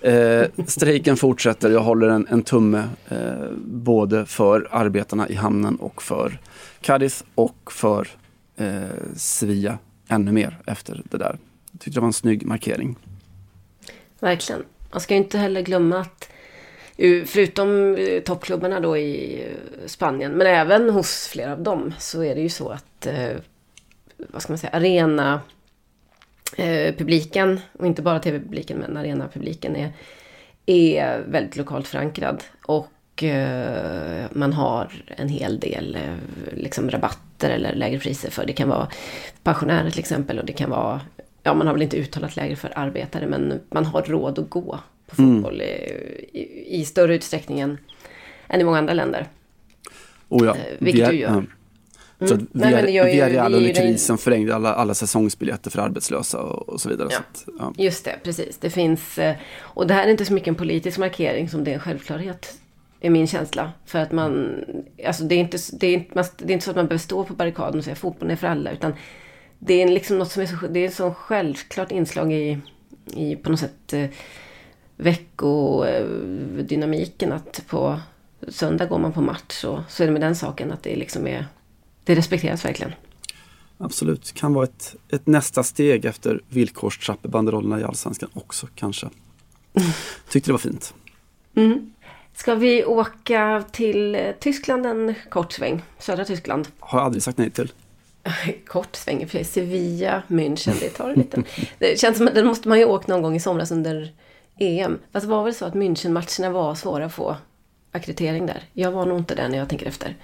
[0.00, 6.02] Eh, strejken fortsätter, jag håller en, en tumme eh, både för arbetarna i hamnen och
[6.02, 6.38] för
[6.80, 8.08] Cadiz och för
[8.56, 8.82] eh,
[9.16, 11.38] Sevilla ännu mer efter det där.
[11.72, 12.96] Jag tyckte det var en snygg markering.
[14.20, 14.62] Verkligen.
[14.90, 16.28] Man ska ju inte heller glömma att
[16.96, 22.24] eh, förutom eh, toppklubbarna då i eh, Spanien, men även hos flera av dem, så
[22.24, 23.36] är det ju så att, eh,
[24.16, 25.40] vad ska man säga, arena
[26.56, 29.92] eh, publiken, och inte bara tv-publiken, men arena-publiken är,
[30.66, 32.44] är väldigt lokalt förankrad.
[32.66, 38.52] Och eh, man har en hel del eh, liksom rabatter eller lägre priser för, det
[38.52, 38.88] kan vara
[39.42, 41.00] pensionärer till exempel, och det kan vara,
[41.42, 44.78] ja man har väl inte uttalat lägre för arbetare, men man har råd att gå
[45.06, 45.64] på fotboll i,
[46.32, 47.78] i, i större utsträckning än,
[48.48, 49.26] än i många andra länder.
[50.28, 51.44] Oh ja, vilket via- du gör.
[52.18, 52.26] Ja.
[52.26, 52.48] Så att Mm.
[52.52, 56.68] Nej, via Real vi är ju under krisen förlängde alla, alla säsongsbiljetter för arbetslösa och,
[56.68, 57.08] och så vidare.
[57.10, 57.16] Ja.
[57.16, 57.72] Så att, ja.
[57.76, 58.58] Just det, precis.
[58.58, 61.70] Det finns, eh, och det här är inte så mycket en politisk markering som det
[61.70, 62.54] är en självklarhet.
[63.00, 63.72] Är min känsla.
[63.86, 64.64] För att man,
[65.06, 67.24] alltså det är inte, det är inte, det är inte så att man behöver stå
[67.24, 68.70] på barrikaden och säga fotbollen är för alla.
[68.70, 68.94] Utan
[69.58, 72.58] det är liksom något som är så, det är så självklart inslag i,
[73.14, 74.06] i på något sätt eh,
[74.96, 77.32] veckodynamiken.
[77.32, 78.00] Att på
[78.48, 81.26] söndag går man på match och så är det med den saken att det liksom
[81.26, 81.46] är,
[82.04, 82.92] det respekteras verkligen.
[83.78, 89.08] Absolut, kan vara ett, ett nästa steg efter villkorstrappebanderollerna i Allsvenskan också kanske.
[90.28, 90.94] Tyckte det var fint.
[92.34, 95.82] Ska vi åka till Tyskland en kort sväng?
[95.98, 96.68] Södra Tyskland.
[96.78, 97.72] Har jag aldrig sagt nej till.
[98.66, 99.44] Kort sväng i och för sig.
[99.44, 101.44] Sevilla, München, det tar en liten.
[101.78, 104.12] Det känns som att den måste man ju åkt någon gång i somras under
[104.58, 104.98] EM.
[105.12, 107.36] Fast det var väl så att München-matcherna var svåra att få
[107.92, 108.62] akkreditering där.
[108.72, 110.16] Jag var nog inte där när jag tänker efter.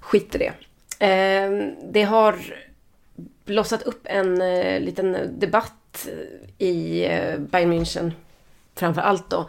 [0.00, 0.52] Skit i det.
[0.98, 2.38] Ehm, det har
[3.44, 6.08] blossat upp en eh, liten debatt
[6.58, 8.12] i eh, Bayern München.
[8.74, 9.48] Framför allt då.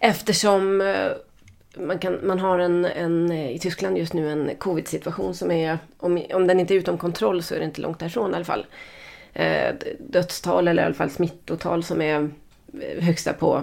[0.00, 1.10] Eftersom eh,
[1.76, 6.22] man, kan, man har en, en, i Tyskland just nu en covid-situation som är, om,
[6.32, 8.66] om den inte är utom kontroll så är det inte långt därifrån i alla fall.
[9.32, 12.30] Eh, dödstal eller i alla fall smittotal som är
[13.00, 13.62] högsta på,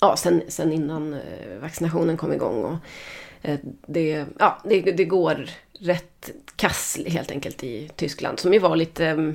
[0.00, 1.16] ja sen, sen innan
[1.60, 2.64] vaccinationen kom igång.
[2.64, 2.76] Och,
[3.42, 5.46] eh, det, ja, det, det går
[5.82, 8.38] rätt kass helt enkelt i Tyskland.
[8.38, 9.30] Som ju var lite, eh,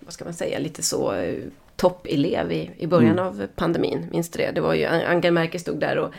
[0.00, 1.38] vad ska man säga, lite så eh,
[1.76, 4.08] toppelev i, i början av pandemin.
[4.10, 4.50] Minns du det?
[4.50, 6.12] Det var ju Angela Merkel stod där och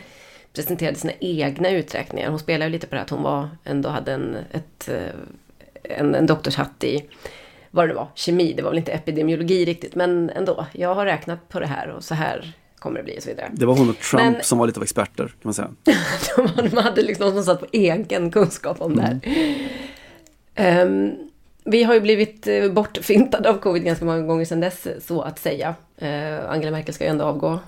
[0.52, 2.30] presenterade sina egna uträkningar.
[2.30, 5.12] Hon spelade ju lite på det att hon var, ändå hade en, ett, eh,
[5.82, 7.08] en, en doktorshatt i
[7.70, 8.52] vad det var, kemi.
[8.52, 10.66] Det var väl inte epidemiologi riktigt, men ändå.
[10.72, 13.50] Jag har räknat på det här och så här kommer det bli och så vidare.
[13.52, 15.68] Det var hon och Trump Men- som var lite av experter kan man säga.
[16.70, 19.20] de hade liksom någon som satt på egen kunskap om det här.
[20.54, 21.12] Ehm,
[21.64, 25.38] vi har ju blivit eh, bortfintade av covid ganska många gånger sedan dess, så att
[25.38, 25.74] säga.
[25.98, 27.58] Eh, Angela Merkel ska ju ändå avgå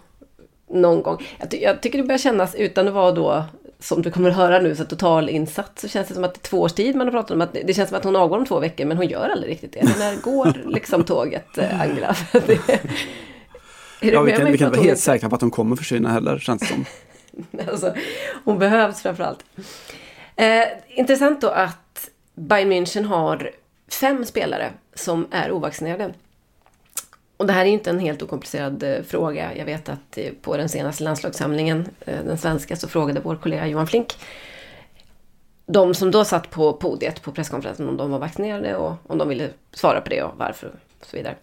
[0.70, 1.26] någon gång.
[1.38, 3.44] Jag, ty- jag tycker det börjar kännas, utan att vara då,
[3.78, 6.38] som du kommer att höra nu, så total insats, så känns det som att det
[6.38, 8.38] är två års tid man har pratat om att det känns som att hon avgår
[8.38, 9.98] om två veckor, men hon gör aldrig riktigt det.
[9.98, 12.16] När går liksom tåget, eh, Angela?
[12.46, 12.80] det,
[14.00, 16.08] Ja, vi kan, vi kan inte vara hon helt säkra på att de kommer försvinna
[16.12, 16.84] heller känns det som.
[17.70, 17.94] Alltså,
[18.44, 19.44] hon behövs framförallt.
[20.36, 23.50] Eh, intressant då att Bayern München har
[23.88, 26.14] fem spelare som är ovaccinerade.
[27.36, 29.56] och det här är inte en helt okomplicerad eh, fråga.
[29.56, 33.66] Jag vet att eh, på den senaste landslagssamlingen, eh, den svenska, så frågade vår kollega
[33.66, 34.16] Johan Flink
[35.72, 39.28] de som då satt på podiet på presskonferensen om de var vaccinerade och om de
[39.28, 40.66] ville svara på det och varför
[41.00, 41.34] och så vidare.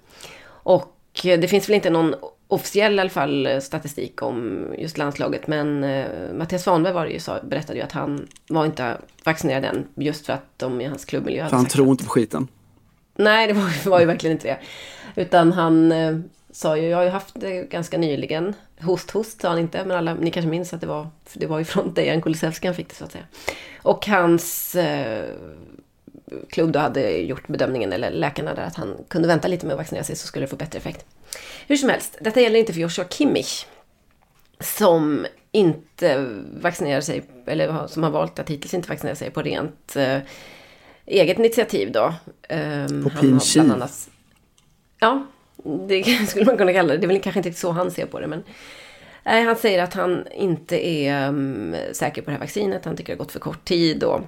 [0.48, 2.15] Och eh, det finns väl inte någon
[2.48, 7.12] officiell i alla fall eh, statistik om just landslaget men eh, Mattias Svanberg var det
[7.12, 10.86] ju, sa, berättade ju att han var inte vaccinerad än just för att de i
[10.86, 12.48] hans klubbmiljö hade För han sagt tror inte på skiten.
[13.16, 14.58] Nej, det var, ju- var ju verkligen inte det.
[15.22, 16.18] Utan han eh,
[16.52, 18.54] sa ju, jag har ju haft det ganska nyligen.
[18.82, 21.48] Host, host sa han inte, men alla, ni kanske minns att det var, för det
[21.48, 23.24] var ju från Dejan Kulusevski han fick det så att säga.
[23.82, 25.26] Och hans eh,
[26.50, 29.80] klubb då hade gjort bedömningen, eller läkarna där, att han kunde vänta lite med att
[29.80, 31.06] vaccinera sig så skulle det få bättre effekt.
[31.68, 33.66] Hur som helst, detta gäller inte för Joshua Kimmich.
[34.60, 36.26] Som inte
[36.62, 40.20] vaccinerar sig, eller som har valt att hittills inte vaccinera sig på rent eh,
[41.06, 42.13] eget initiativ då.
[42.50, 44.10] Um, På han har bland annat
[45.00, 45.26] Ja,
[45.88, 46.98] det skulle man kunna kalla det.
[46.98, 48.28] Det är väl kanske inte så han ser på det.
[48.28, 48.44] Men
[49.24, 52.86] nej, han säger att han inte är um, säker på det här vaccinet.
[52.86, 54.04] Han tycker det har gått för kort tid.
[54.04, 54.22] Och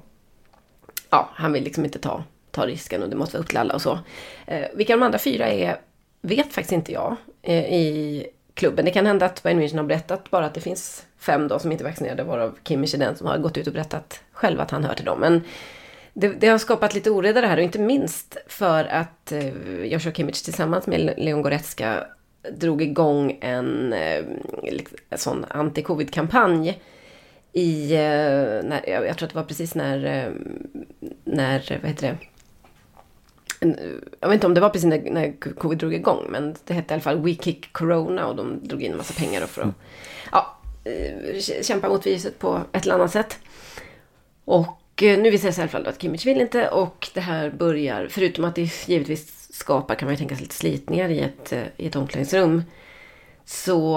[1.09, 3.73] ja, han vill liksom inte ta, ta risken och det måste vara upp till alla
[3.73, 3.99] och så.
[4.47, 5.77] Eh, vilka de andra fyra är
[6.21, 8.85] vet faktiskt inte jag eh, i klubben.
[8.85, 11.71] Det kan hända att Bayern München har berättat bara att det finns fem då som
[11.71, 12.23] inte är vaccinerade.
[12.23, 15.05] Varav Kimmich är den som har gått ut och berättat själv att han hör till
[15.05, 15.19] dem.
[15.19, 15.41] Men
[16.13, 20.13] det, det har skapat lite oreda det här och inte minst för att eh, Joshua
[20.13, 22.03] Kimmich tillsammans med Leon Goretzka
[22.51, 24.23] drog igång en, eh,
[25.09, 26.81] en sån anti-covid-kampanj
[27.53, 30.31] i, eh, när, jag, jag tror att det var precis när, eh,
[31.23, 32.17] när, vad heter det,
[34.19, 36.93] jag vet inte om det var precis när, när covid drog igång, men det hette
[36.93, 39.73] i alla fall We Kick Corona och de drog in en massa pengar för att
[40.31, 43.39] ja, eh, kämpa mot viruset på ett eller annat sätt.
[44.45, 47.49] Och nu visar det sig i alla fall att Kimmich vill inte och det här
[47.49, 51.53] börjar, förutom att det givetvis skapar, kan man ju tänka sig, lite slitningar i ett,
[51.77, 52.63] i ett omklädningsrum.
[53.45, 53.95] Så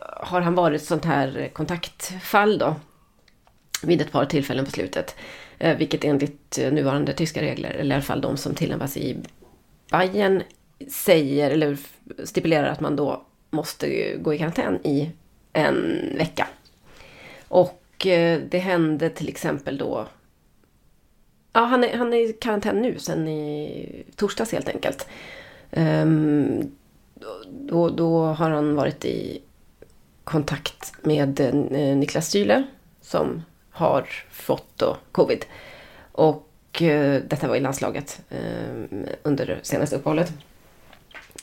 [0.00, 2.74] har han varit ett sånt här kontaktfall då.
[3.86, 5.16] Vid ett par tillfällen på slutet.
[5.58, 9.16] Eh, vilket enligt eh, nuvarande tyska regler, eller i alla fall de som tillämpas i
[9.90, 10.42] Bayern
[10.88, 11.76] säger, eller
[12.24, 15.10] stipulerar att man då måste gå i karantän i
[15.52, 16.48] en vecka.
[17.48, 20.06] Och eh, det hände till exempel då...
[21.52, 25.06] Ja, han är, han är i karantän nu, sen i torsdags helt enkelt.
[25.70, 26.70] Ehm,
[27.50, 29.42] då, då har han varit i
[30.24, 31.40] kontakt med
[31.96, 32.62] Niklas Style
[33.00, 33.42] som
[33.74, 35.44] har fått då covid.
[36.12, 40.32] Och eh, detta var i landslaget eh, under det senaste uppehållet.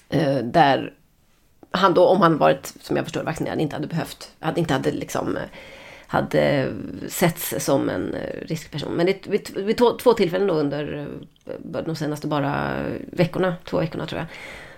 [0.10, 0.94] Eh, där
[1.72, 4.92] han då, om han varit, som jag förstår, vaccinerad, inte hade behövt, hade, inte hade
[4.92, 5.38] liksom,
[6.08, 6.74] hade
[7.08, 8.94] setts som en eh, riskperson.
[8.94, 11.08] Men det, vid, vid två, två tillfällen då under
[11.46, 14.28] eh, de senaste bara veckorna, två veckorna tror jag,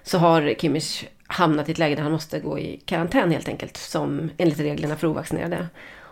[0.04, 3.78] så har Kimmich hamnat i ett läge där han måste gå i karantän helt enkelt,
[3.78, 5.68] som enligt reglerna för ovaccinerade.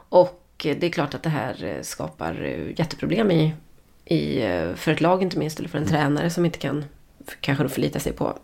[0.10, 3.54] Och Eh, det är klart att det här eh, skapar eh, jätteproblem i,
[4.06, 4.40] i,
[4.76, 6.86] för ett lag inte minst, eller för en tränare som inte kan
[7.40, 8.38] kanske då förlita sig på,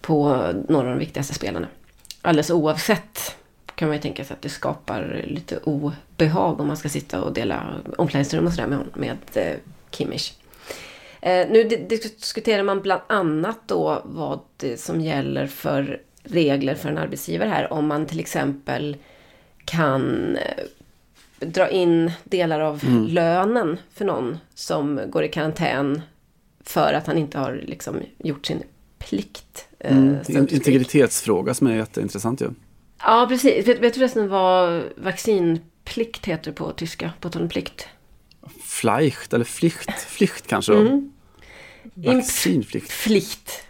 [0.00, 0.28] på
[0.68, 1.66] några av de viktigaste spelarna.
[2.22, 3.36] Alldeles oavsett
[3.74, 7.32] kan man ju tänka sig att det skapar lite obehag om man ska sitta och
[7.32, 9.56] dela omklädningsrum och sådär med, med eh,
[9.90, 10.32] Kimmich.
[11.20, 16.98] Eh, nu diskuterar man bland annat då vad det som gäller för regler för en
[16.98, 17.72] arbetsgivare här.
[17.72, 18.96] Om man till exempel
[19.64, 20.36] kan
[21.46, 26.02] dra in delar av lönen för någon som går i karantän
[26.64, 28.62] för att han inte har liksom gjort sin
[28.98, 29.68] plikt.
[29.78, 30.16] eh, Mm.
[30.50, 32.48] Integritetsfråga som är jätteintressant ju.
[32.98, 33.68] Ja, precis.
[33.68, 37.12] Vet, vet du förresten vad vaccinplikt heter på tyska?
[37.20, 37.86] På tal om plikt.
[38.62, 40.78] Fleicht eller flicht, flicht kanske då.
[40.80, 41.12] Mm.
[41.94, 42.84] Vaccinplikt.
[42.86, 43.62] Impfpflicht.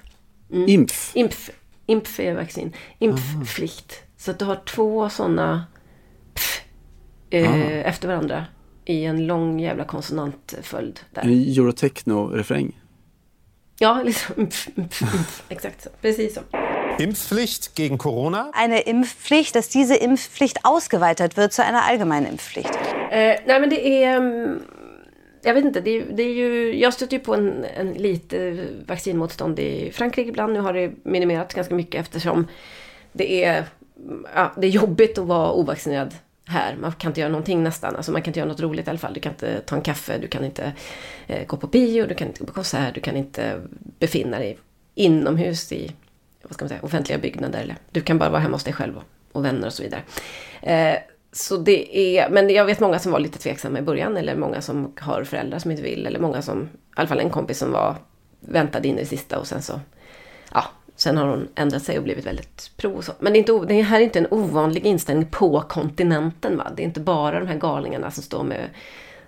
[0.51, 1.11] Impf.
[1.15, 1.51] Impf,
[1.87, 2.73] impf är vaccin.
[2.99, 3.95] Impfpflicht.
[4.17, 5.65] Så att du har två sådana
[7.33, 8.45] eh, efter varandra
[8.85, 11.23] i en lång jävla konsonantföljd där.
[11.23, 12.73] En Eurotechno-refräng.
[13.79, 14.35] Ja, liksom.
[14.39, 15.43] Impf, impf, impf.
[15.49, 15.89] Exakt så.
[16.01, 16.41] Precis så.
[16.99, 18.51] Impfpflicht gegen Corona?
[18.55, 22.75] Eine Impfpflicht, dass diese Impfpflicht ausgeweitet wird zu einer allgemeinen Impfpflicht.
[23.11, 24.17] Eh, nej men det är...
[24.17, 24.63] mm,
[25.45, 26.79] Jag vet inte, det är, det är ju...
[26.79, 30.53] Jag stöter ju på en, en lite vaccinmotstånd i Frankrike ibland.
[30.53, 32.47] Nu har det minimerats ganska mycket eftersom
[33.13, 33.65] det är,
[34.35, 36.15] ja, det är jobbigt att vara ovaccinerad
[36.45, 36.77] här.
[36.77, 37.97] Man kan inte göra någonting nästan.
[37.97, 39.15] Alltså man kan inte göra något roligt i alla fall.
[39.15, 40.73] Du kan inte ta en kaffe, du kan inte
[41.27, 43.61] eh, gå på bio, du kan inte gå på konsert, du kan inte
[43.99, 44.59] befinna dig
[44.95, 45.93] inomhus i
[46.43, 47.61] vad ska man säga, offentliga byggnader.
[47.61, 50.03] Eller, du kan bara vara hemma hos dig själv och, och vänner och så vidare.
[50.63, 50.99] Eh,
[51.33, 54.61] så det är, men jag vet många som var lite tveksamma i början eller många
[54.61, 57.73] som har föräldrar som inte vill eller många som, i alla fall en kompis som
[57.73, 57.97] var,
[58.41, 59.81] väntade in i det sista och sen så,
[61.03, 63.13] Sen har hon ändrat sig och blivit väldigt pro och så.
[63.21, 66.57] Men det, är inte, det här är inte en ovanlig inställning på kontinenten.
[66.57, 66.73] Va?
[66.77, 68.71] Det är inte bara de här galningarna som står med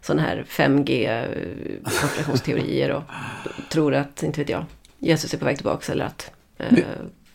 [0.01, 3.03] sådana här 5G-konspirationsteorier och
[3.71, 4.65] tror att, inte vet jag,
[4.99, 6.79] Jesus är på väg tillbaka eller att eh,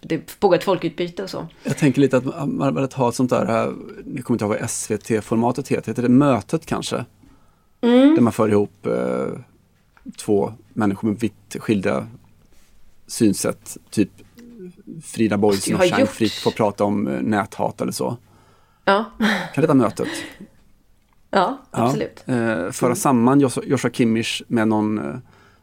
[0.02, 1.48] det pågår ett folkutbyte och så.
[1.64, 3.74] Jag tänker lite att man börjat ha ett sånt där, här,
[4.16, 7.06] jag kommer inte ihåg vad SVT-formatet heter, heter det Mötet kanske?
[7.82, 9.28] Där man för ihop eh,
[10.18, 12.08] två människor med vitt skilda
[13.08, 14.10] synsätt, typ
[15.04, 18.18] Frida Boisen och Chang Frick får prata om eh, näthat eller så.
[18.86, 20.08] Ja, Kan det heta Mötet?
[21.30, 22.24] ja absolut.
[22.26, 25.16] Ja, eh, föra samman Joshua Joshua Kimmich med någon eh,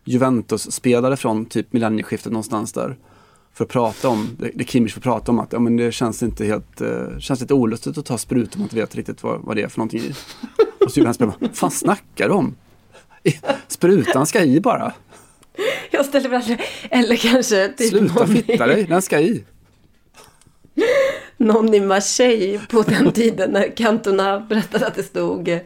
[0.05, 2.97] Juventus-spelare från typ millennieskiftet någonstans där.
[3.53, 6.23] För att prata om, det, det Kimmich får prata om att ja, men det känns
[6.23, 9.41] inte helt, eh, känns lite olustigt att ta sprut om man inte vet riktigt vad,
[9.41, 10.15] vad det är för någonting i.
[10.85, 12.55] Och så Juventus bara, fan snackar du om?
[13.69, 14.93] Sprutan ska i bara.
[15.91, 16.59] Jag ställer mig
[16.91, 19.45] eller kanske typ Sluta fitta i, dig, den ska i.
[21.37, 25.61] någon i Marseille på den tiden när Cantona berättade att det stod eh,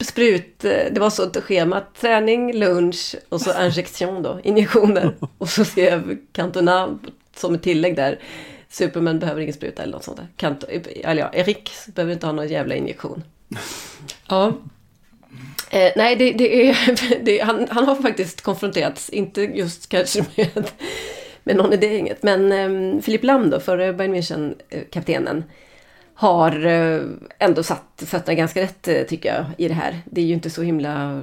[0.00, 5.16] sprut, eh, det var så ett schema, träning, lunch och så injektion då, injektioner.
[5.38, 6.98] Och så skrev Cantona
[7.36, 8.18] som ett tillägg där,
[8.68, 10.28] Superman behöver ingen spruta eller något sånt där.
[10.36, 10.66] Kanto,
[11.04, 13.22] eller ja, Erik behöver inte ha någon jävla injektion.
[14.28, 14.52] Ja.
[15.70, 16.76] Eh, nej, det, det är,
[17.24, 20.70] det, han, han har faktiskt konfronterats, inte just kanske med,
[21.44, 25.42] med någon i det gänget, men eh, Filip Lam då, förre Bayern München-kaptenen, eh,
[26.14, 27.00] har eh,
[27.38, 29.98] ändå satt fötterna ganska rätt eh, tycker jag i det här.
[30.04, 31.22] Det är ju inte så himla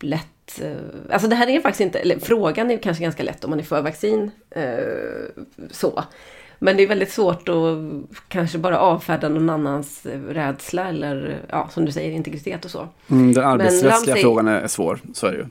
[0.00, 0.60] lätt.
[0.62, 0.76] eh,
[1.10, 3.64] Alltså det här är faktiskt inte, eller frågan är kanske ganska lätt om man är
[3.64, 4.30] för vaccin.
[4.50, 6.04] eh, Så.
[6.58, 7.78] Men det är väldigt svårt att
[8.28, 12.88] kanske bara avfärda någon annans rädsla eller ja, som du säger integritet och så.
[13.10, 15.46] Mm, den arbetsrättsliga Ramsey- frågan är, är svår, så är det ju.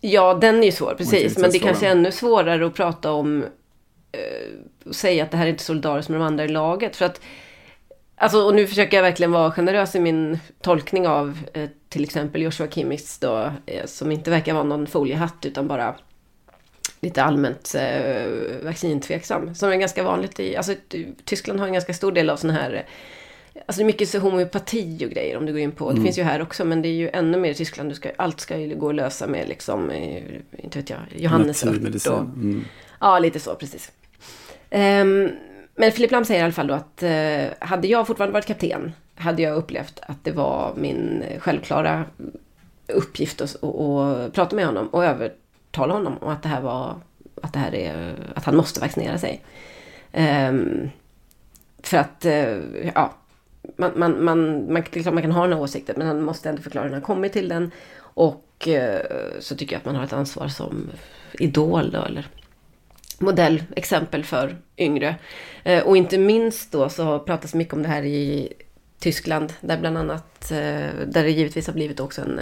[0.00, 1.38] Ja, den är ju svår, precis.
[1.38, 3.44] Men det är kanske ännu svårare att prata om
[4.12, 6.96] eh, och säga att det här är inte solidariskt med de andra i laget.
[6.96, 7.20] För att,
[8.16, 12.42] alltså, och nu försöker jag verkligen vara generös i min tolkning av eh, till exempel
[12.42, 15.94] Joshua Kimmichs då, eh, som inte verkar vara någon foliehatt utan bara
[17.00, 19.54] lite allmänt eh, vaccintveksam.
[19.54, 20.74] Som är ganska vanligt i, alltså
[21.24, 22.86] Tyskland har en ganska stor del av sån här
[23.66, 25.92] Alltså det är mycket så homeopati och grejer om du går in på.
[25.92, 27.88] Det finns ju här också men det är ju ännu mer i Tyskland.
[27.88, 30.22] Du ska, allt ska ju gå att lösa med liksom, eh,
[30.58, 32.64] inte vet jag, Johannesört och Mm.
[33.00, 33.92] Ja, lite så, precis.
[34.70, 35.30] Ehm,
[35.74, 38.92] men Filip Lam säger i alla fall då att eh, hade jag fortfarande varit kapten
[39.14, 42.04] hade jag upplevt att det var min självklara
[42.86, 45.04] uppgift att, att, att prata med honom och
[45.78, 47.00] övertala honom om att det här var
[47.42, 49.44] att det här är att han måste vaccinera sig.
[50.12, 50.90] Um,
[51.82, 53.14] för att, uh, ja,
[53.76, 56.22] man, man, man, man, det är klart man kan ha den här åsikten men han
[56.22, 57.70] måste ändå förklara hur han kommit till den.
[58.00, 60.90] Och uh, så tycker jag att man har ett ansvar som
[61.32, 62.26] idol då, eller
[63.18, 65.16] modell, exempel för yngre.
[65.66, 68.52] Uh, och inte minst då så pratas mycket om det här i
[68.98, 72.40] Tyskland, där bland annat, där det givetvis har blivit också en,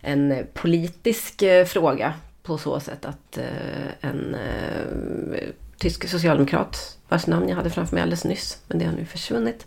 [0.00, 7.56] en politisk fråga på så sätt att eh, en eh, tysk socialdemokrat, vars namn jag
[7.56, 9.66] hade framför mig alldeles nyss, men det har nu försvunnit,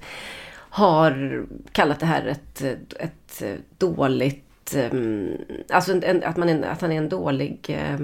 [0.54, 2.62] har kallat det här ett,
[3.00, 3.44] ett
[3.78, 5.32] dåligt, ehm,
[5.70, 8.00] alltså en, att, man är, att han är en dålig eh,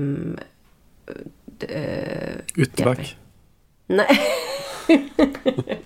[2.56, 3.18] Ytterback.
[3.88, 4.20] Nej.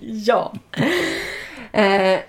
[0.00, 0.54] ja.
[1.72, 2.20] Eh,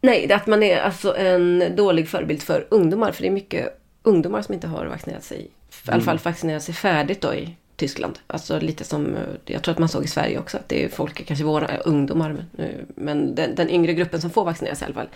[0.00, 3.12] nej, att man är alltså en dålig förebild för ungdomar.
[3.12, 5.40] För det är mycket ungdomar som inte har vaccinerat sig.
[5.40, 8.18] I alla fall vaccinerat sig färdigt då i Tyskland.
[8.26, 10.56] Alltså lite som, eh, jag tror att man såg i Sverige också.
[10.56, 12.32] Att det är folk, kanske våra eh, ungdomar.
[12.32, 15.08] Men, eh, men den, den yngre gruppen som får vaccinera sig i alla fall.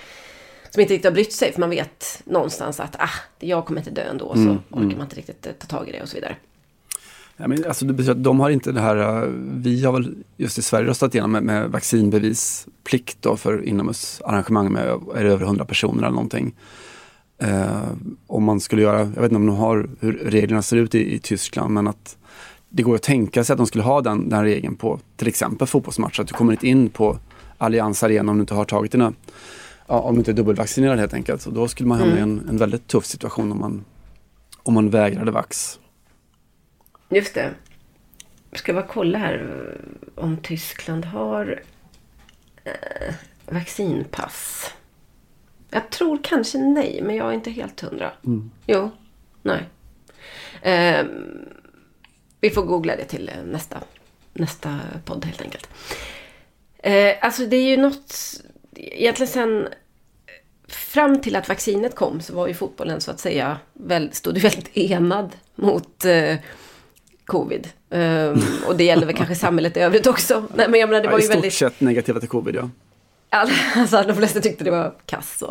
[0.70, 1.53] Som inte riktigt har brytt sig.
[1.53, 4.34] För man vet någonstans att ah, jag kommer inte dö ändå.
[4.34, 6.36] Så orkar man inte riktigt ta tag i det och så vidare.
[7.36, 10.59] Ja, men alltså, det betyder att de har inte det här, vi har väl just
[10.59, 15.64] i Sverige röstat igenom med, med vaccinbevisplikt då för inomhusarrangemang med är det över 100
[15.64, 16.55] personer eller någonting.
[17.41, 17.88] Eh,
[18.26, 21.14] om man skulle göra, jag vet inte om de har hur reglerna ser ut i,
[21.14, 22.16] i Tyskland, men att
[22.68, 25.66] det går att tänka sig att de skulle ha den, den regeln på till exempel
[25.66, 27.18] fotbollsmatcher, att du kommer inte in på
[27.59, 29.12] Allianz Arena om du inte har tagit dina,
[29.86, 31.43] ja, om du inte är dubbelvaccinerad helt enkelt.
[31.43, 33.84] Så då skulle man hamna i en, en väldigt tuff situation om man,
[34.62, 35.78] om man vägrade vax.
[37.09, 37.51] Just det.
[38.53, 39.76] Ska bara kolla här
[40.14, 41.62] om Tyskland har
[42.64, 43.14] eh,
[43.47, 44.70] vaccinpass.
[45.70, 48.12] Jag tror kanske nej, men jag är inte helt hundra.
[48.66, 48.90] Jo,
[49.42, 49.64] nej.
[50.62, 51.06] Eh,
[52.40, 53.78] vi får googla det till eh, nästa,
[54.32, 55.68] nästa podd helt enkelt.
[56.78, 58.14] Eh, alltså det är ju något,
[58.76, 59.68] egentligen sen
[60.68, 64.76] fram till att vaccinet kom så var ju fotbollen så att säga, väl, stod väldigt
[64.76, 66.36] enad mot eh,
[67.24, 67.68] covid.
[67.92, 70.44] Um, och det gäller väl kanske samhället i övrigt också.
[70.54, 71.52] Nej, men jag menar, det Ja, var I ju stort väldigt...
[71.54, 72.70] sett negativa till covid, ja.
[73.76, 75.38] Alltså, de flesta tyckte det var kass.
[75.38, 75.46] Så.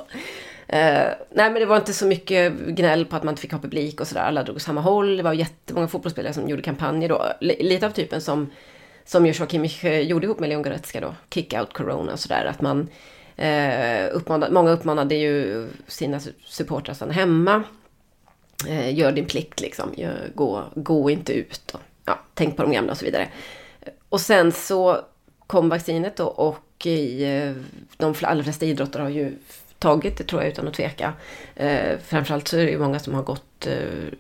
[0.74, 3.60] Uh, nej men det var inte så mycket gnäll på att man inte fick ha
[3.60, 4.22] publik och sådär.
[4.22, 5.18] Alla drog åt samma håll.
[5.18, 7.26] Det var jättemånga fotbollsspelare som gjorde kampanjer då.
[7.42, 8.50] L- lite av typen som,
[9.06, 11.16] som Joshua Kimmich eh, gjorde ihop med Leon Goretzka då.
[11.30, 12.46] Kick out corona och sådär.
[12.46, 12.88] Att man
[13.36, 17.64] eh, uh, uppmanade, många uppmanade ju sina supportrar att stanna hemma.
[18.68, 19.94] Uh, gör din plikt liksom.
[19.98, 21.72] Gör, gå, gå inte ut.
[21.74, 23.30] Och, ja, tänk på de gamla och så vidare.
[24.10, 24.98] Och sen så
[25.48, 27.54] kom vaccinet då och i eh,
[27.98, 29.38] de allra flesta idrotter har ju
[29.80, 31.14] tagit det tror jag utan att tveka.
[31.56, 34.14] Eh, framförallt så är det ju många som har gått eh,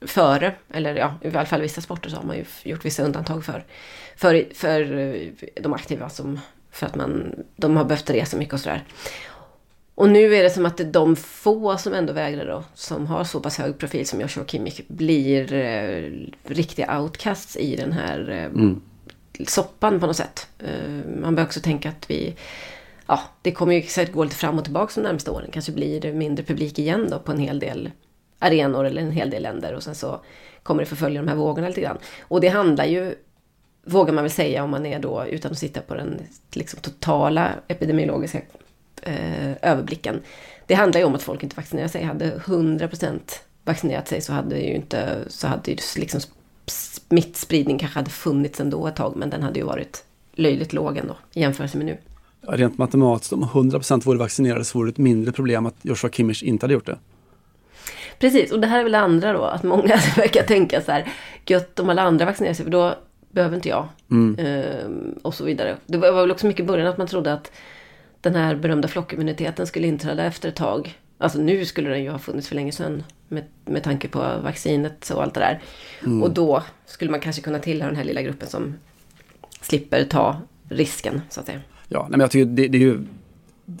[0.00, 3.44] före, eller ja, i alla fall vissa sporter så har man ju gjort vissa undantag
[3.44, 3.64] för,
[4.16, 4.84] för, för
[5.62, 6.40] de aktiva som,
[6.70, 8.84] för att man, de har behövt resa mycket och sådär.
[9.94, 13.06] Och nu är det som att det är de få som ändå vägrar då, som
[13.06, 16.10] har så pass hög profil som Joshua Kimmich, blir eh,
[16.44, 18.80] riktiga outcasts i den här eh, mm
[19.46, 20.48] soppan på något sätt.
[20.58, 22.36] Eh, man bör också tänka att vi,
[23.06, 25.48] ja, det kommer ju säkert gå lite fram och tillbaka de närmaste åren.
[25.52, 27.90] Kanske blir det mindre publik igen då på en hel del
[28.38, 30.20] arenor eller en hel del länder och sen så
[30.62, 31.98] kommer det förfölja de här vågorna lite grann.
[32.20, 33.14] Och det handlar ju,
[33.84, 36.20] vågar man väl säga om man är då, utan att sitta på den
[36.52, 38.40] liksom, totala epidemiologiska
[39.02, 40.22] eh, överblicken.
[40.66, 42.02] Det handlar ju om att folk inte vaccinerar sig.
[42.02, 43.20] Hade 100%
[43.64, 46.20] vaccinerat sig så hade ju inte, så hade ju liksom
[46.66, 50.04] smittspridning kanske hade funnits ändå ett tag, men den hade ju varit
[50.34, 51.98] löjligt låg ändå i jämförelse med nu.
[52.40, 56.10] Ja, Rent matematiskt, om 100% vore vaccinerade så vore det ett mindre problem att Joshua
[56.10, 56.98] Kimmich inte hade gjort det.
[58.18, 61.12] Precis, och det här är väl det andra då, att många verkar tänka så här,
[61.46, 62.94] gött om alla andra vaccinerar sig, för då
[63.30, 63.88] behöver inte jag.
[64.38, 65.76] Ehm, och så vidare.
[65.86, 67.52] Det var väl också mycket i början att man trodde att
[68.20, 70.98] den här berömda flockimmuniteten skulle inträda efter ett tag.
[71.18, 73.02] Alltså nu skulle den ju ha funnits för länge sedan
[73.34, 75.62] med, med tanke på vaccinet och allt det där.
[76.22, 78.74] Och då skulle man kanske kunna tillhöra den här lilla gruppen som
[79.60, 80.36] slipper ta
[80.68, 81.60] risken så att säga.
[81.88, 82.98] Ja, nej, men jag tycker det, det är ju,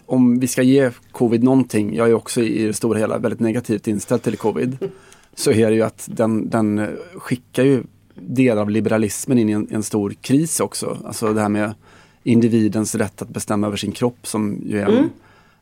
[0.06, 3.88] om vi ska ge covid någonting, jag är också i det stora hela väldigt negativt
[3.88, 4.78] inställd till covid,
[5.34, 7.82] så är det ju att den, den skickar ju
[8.14, 10.98] delar av liberalismen in i en, en stor kris också.
[11.04, 11.74] Alltså det här med
[12.22, 15.10] individens rätt att bestämma över sin kropp som ju är en,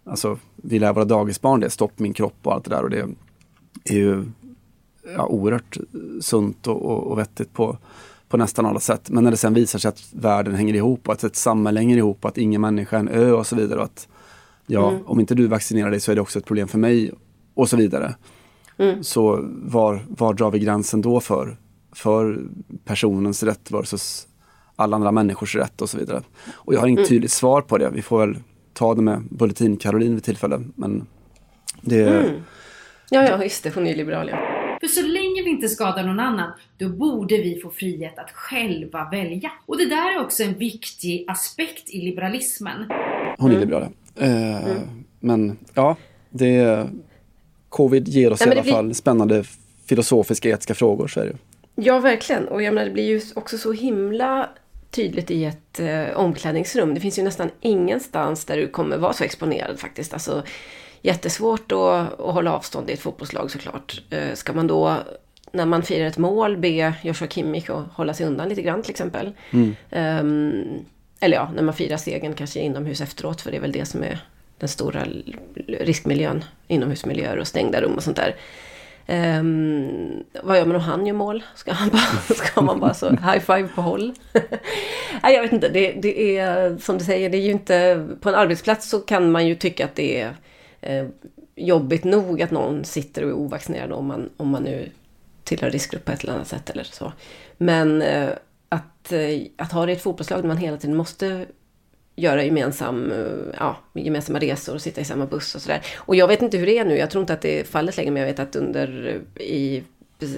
[0.04, 3.08] alltså vi lär våra dagisbarn det, stopp min kropp och allt det där och det
[3.84, 4.24] är ju
[5.16, 5.76] ja, oerhört
[6.20, 7.78] sunt och, och, och vettigt på,
[8.28, 9.10] på nästan alla sätt.
[9.10, 11.96] Men när det sen visar sig att världen hänger ihop och att ett samhälle hänger
[11.96, 13.78] ihop och att ingen människa är en ö och så vidare.
[13.78, 14.08] Och att,
[14.66, 17.12] ja, om inte du vaccinerar dig så är det också ett problem för mig
[17.54, 18.14] och så vidare.
[19.02, 21.56] Så var, var drar vi gränsen då för,
[21.92, 22.40] för
[22.84, 24.28] personens rätt versus
[24.76, 26.22] alla andra människors rätt och så vidare.
[26.52, 27.90] Och jag har inget tydligt svar på det.
[27.90, 28.36] Vi får väl
[28.72, 30.62] ta det med Bulletin Caroline vid tillfälle.
[30.74, 31.06] Men
[31.80, 32.34] det,
[33.12, 34.36] Ja, ja, just det, hon är ju liberal ja.
[34.80, 39.08] För så länge vi inte skadar någon annan, då borde vi få frihet att själva
[39.10, 39.52] välja.
[39.66, 42.84] Och det där är också en viktig aspekt i liberalismen.
[43.38, 43.82] Hon är liberal.
[44.16, 44.76] Eh,
[45.20, 45.96] Men ja,
[46.30, 46.86] det,
[47.68, 49.44] covid ger oss Nej, i alla blir- fall spännande
[49.86, 51.08] filosofiska etiska frågor.
[51.08, 51.36] Så är det.
[51.74, 52.48] Ja, verkligen.
[52.48, 54.48] Och jag menar, det blir ju också så himla
[54.90, 56.94] tydligt i ett eh, omklädningsrum.
[56.94, 60.12] Det finns ju nästan ingenstans där du kommer vara så exponerad faktiskt.
[60.12, 60.42] Alltså,
[61.02, 64.02] jättesvårt att, att hålla avstånd i ett fotbollslag såklart.
[64.10, 64.96] Eh, ska man då,
[65.52, 68.90] när man firar ett mål, be Joshua Kimmich att hålla sig undan lite grann till
[68.90, 69.32] exempel.
[69.90, 70.84] Ehm,
[71.20, 74.02] eller ja, när man firar segern kanske inomhus efteråt, för det är väl det som
[74.02, 74.18] är
[74.58, 75.04] den stora
[75.66, 76.44] riskmiljön.
[76.68, 78.36] Inomhusmiljöer och stängda rum och sånt där.
[79.06, 81.42] Ehm, vad gör man om han gör mål?
[81.54, 84.14] Ska, han bara, ska man bara så high five på håll?
[85.22, 85.68] Nej, jag vet inte.
[85.68, 88.06] Det, det är som du säger, det är ju inte...
[88.20, 90.36] På en arbetsplats så kan man ju tycka att det är
[90.82, 91.06] eh,
[91.54, 94.90] jobbigt nog att någon sitter och är ovaccinerad om man, om man nu
[95.44, 97.12] tillhör riskgrupp på ett eller annat sätt eller så.
[97.56, 98.30] Men eh,
[98.68, 101.46] att, eh, att ha det i ett fotbollslag där man hela tiden måste
[102.16, 105.82] göra gemensam, eh, ja, gemensamma resor och sitta i samma buss och sådär.
[105.96, 107.96] Och jag vet inte hur det är nu, jag tror inte att det är fallet
[107.96, 109.06] längre, men jag vet att under
[109.36, 109.84] eh, i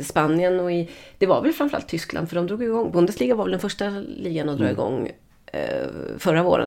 [0.03, 3.51] Spanien och i, det var väl framförallt Tyskland, för de drog igång, Bundesliga var väl
[3.51, 5.11] den första ligan att dra igång
[5.47, 5.87] eh,
[6.19, 6.67] förra våren.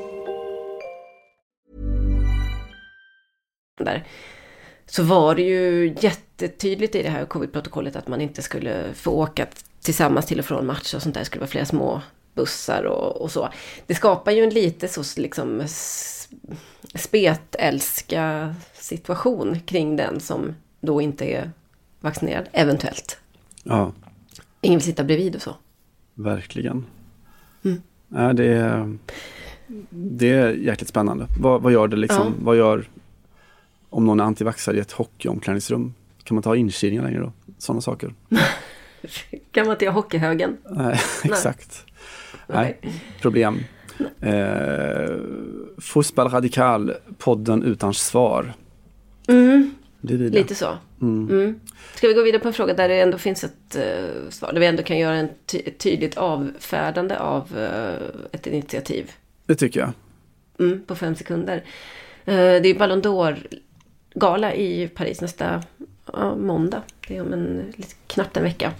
[3.83, 4.03] Där.
[4.85, 9.47] så var det ju jättetydligt i det här covid-protokollet att man inte skulle få åka
[9.81, 11.21] tillsammans till och från match och sånt där.
[11.21, 12.01] Det skulle vara flera små
[12.33, 13.49] bussar och, och så.
[13.87, 15.63] Det skapar ju en lite så liksom
[16.95, 21.51] spetälska situation kring den som då inte är
[21.99, 23.17] vaccinerad, eventuellt.
[23.63, 23.91] Ja.
[24.61, 25.55] Ingen vill sitta bredvid och så.
[26.13, 26.85] Verkligen.
[27.63, 27.81] Mm.
[28.07, 28.97] Ja, det, är,
[29.89, 31.27] det är jäkligt spännande.
[31.39, 32.27] Vad, vad gör det liksom?
[32.27, 32.43] Ja.
[32.45, 32.87] Vad gör
[33.91, 35.93] om någon är antivaxxare i ett hockeyomklädningsrum?
[36.23, 37.31] Kan man ta inkilningar längre då?
[37.57, 38.13] Sådana saker.
[39.51, 40.57] kan man inte göra hockeyhögen?
[40.69, 41.85] Nej, exakt.
[42.47, 42.79] Nej,
[43.21, 43.59] problem.
[44.19, 45.09] Eh,
[45.77, 48.53] Fußball Radikal, podden utan svar.
[49.27, 49.75] Mm.
[50.01, 50.77] Lite så.
[51.01, 51.29] Mm.
[51.29, 51.59] Mm.
[51.95, 54.53] Ska vi gå vidare på en fråga där det ändå finns ett uh, svar?
[54.53, 59.11] Där vi ändå kan göra en ty ett tydligt avfärdande av uh, ett initiativ.
[59.45, 59.91] Det tycker jag.
[60.59, 61.55] Mm, på fem sekunder.
[62.27, 63.01] Uh, det är Ballon
[64.13, 65.63] gala i Paris nästa
[66.37, 66.81] måndag.
[67.07, 68.71] Det är om en, lite, knappt en vecka.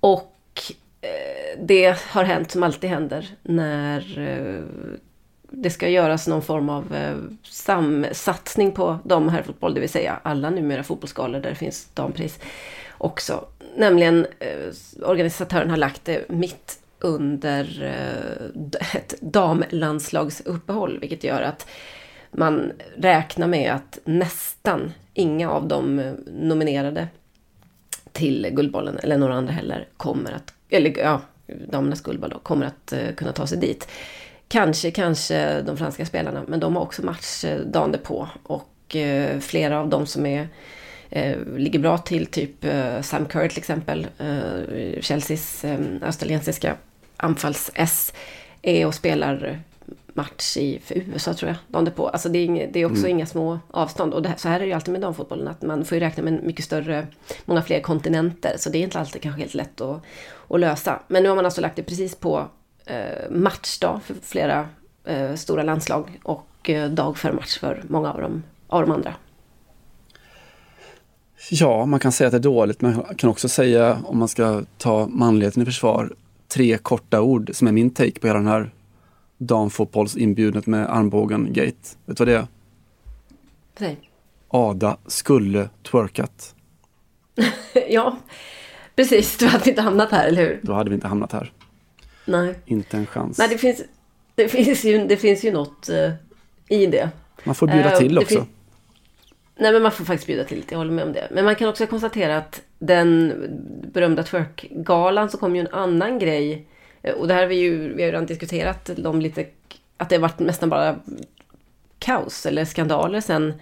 [0.00, 0.62] Och
[1.00, 4.62] eh, det har hänt som alltid händer när eh,
[5.50, 10.20] det ska göras någon form av eh, samsatsning på dam och herrfotboll, det vill säga
[10.22, 12.38] alla numera fotbollsgalor där det finns dampris
[12.98, 13.44] också.
[13.76, 14.26] Nämligen
[15.02, 17.94] organisatören har lagt det mitt under
[18.94, 21.66] ett damlandslagsuppehåll, vilket gör att
[22.36, 27.08] man räknar med att nästan inga av de eh, nominerade
[28.12, 32.92] till Guldbollen, eller några andra heller, kommer att, eller ja, damernas guldboll då, kommer att
[32.92, 33.88] uh, kunna ta sig dit.
[34.48, 38.28] Kanske, kanske de franska spelarna, men de har också match uh, dagen därpå.
[38.42, 40.48] och uh, flera av dem som är
[41.56, 42.64] ligger bra till, typ
[43.02, 44.06] Sam Kerr till exempel,
[45.00, 45.64] Chelseas
[46.02, 46.76] australiensiska
[47.16, 48.12] anfalls-S,
[48.62, 49.60] är och spelar
[50.14, 52.08] match i för USA tror jag, dagen på.
[52.08, 53.10] Alltså det är, inga, det är också mm.
[53.10, 54.14] inga små avstånd.
[54.14, 56.22] Och det, så här är det ju alltid med damfotbollen, att man får ju räkna
[56.22, 57.06] med mycket större,
[57.44, 58.54] många fler kontinenter.
[58.58, 60.02] Så det är inte alltid kanske helt lätt att,
[60.48, 61.02] att lösa.
[61.08, 62.48] Men nu har man alltså lagt det precis på
[62.86, 64.68] eh, matchdag för flera
[65.04, 69.14] eh, stora landslag och eh, dag för match för många av dem, av de andra.
[71.50, 74.28] Ja, man kan säga att det är dåligt, men man kan också säga, om man
[74.28, 76.14] ska ta manligheten i försvar,
[76.48, 78.70] tre korta ord som är min take på hela den här
[79.38, 81.96] damfotbollsinbjudet med armbågen-gate.
[82.06, 82.46] Vet du vad det är?
[83.78, 84.10] Säg.
[84.48, 86.54] Ada skulle twerkat.
[87.88, 88.16] ja,
[88.96, 89.38] precis.
[89.38, 90.60] Då hade inte hamnat här, eller hur?
[90.62, 91.52] Då hade vi inte hamnat här.
[92.24, 92.54] Nej.
[92.64, 93.38] Inte en chans.
[93.38, 93.82] Nej, det finns,
[94.34, 96.12] det finns, ju, det finns ju något uh,
[96.68, 97.10] i det.
[97.44, 98.46] Man får bjuda uh, till också.
[99.56, 100.74] Nej, men man får faktiskt bjuda till lite.
[100.74, 101.28] Jag håller med om det.
[101.30, 103.34] Men man kan också konstatera att den
[103.92, 106.68] berömda twerk-galan så kom ju en annan grej
[107.12, 109.46] och det här har vi ju, vi har ju redan diskuterat om lite,
[109.96, 110.96] att det har varit nästan bara
[111.98, 113.54] kaos eller skandaler sen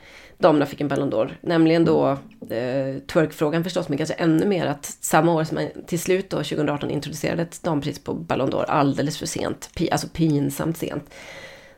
[0.42, 1.30] damerna fick en Ballon d'Or.
[1.40, 2.10] Nämligen då
[2.50, 6.36] eh, twerkfrågan förstås, men kanske ännu mer att samma år som man till slut då
[6.36, 11.10] 2018 introducerade ett dampris på Ballon d'Or alldeles för sent, alltså pinsamt sent.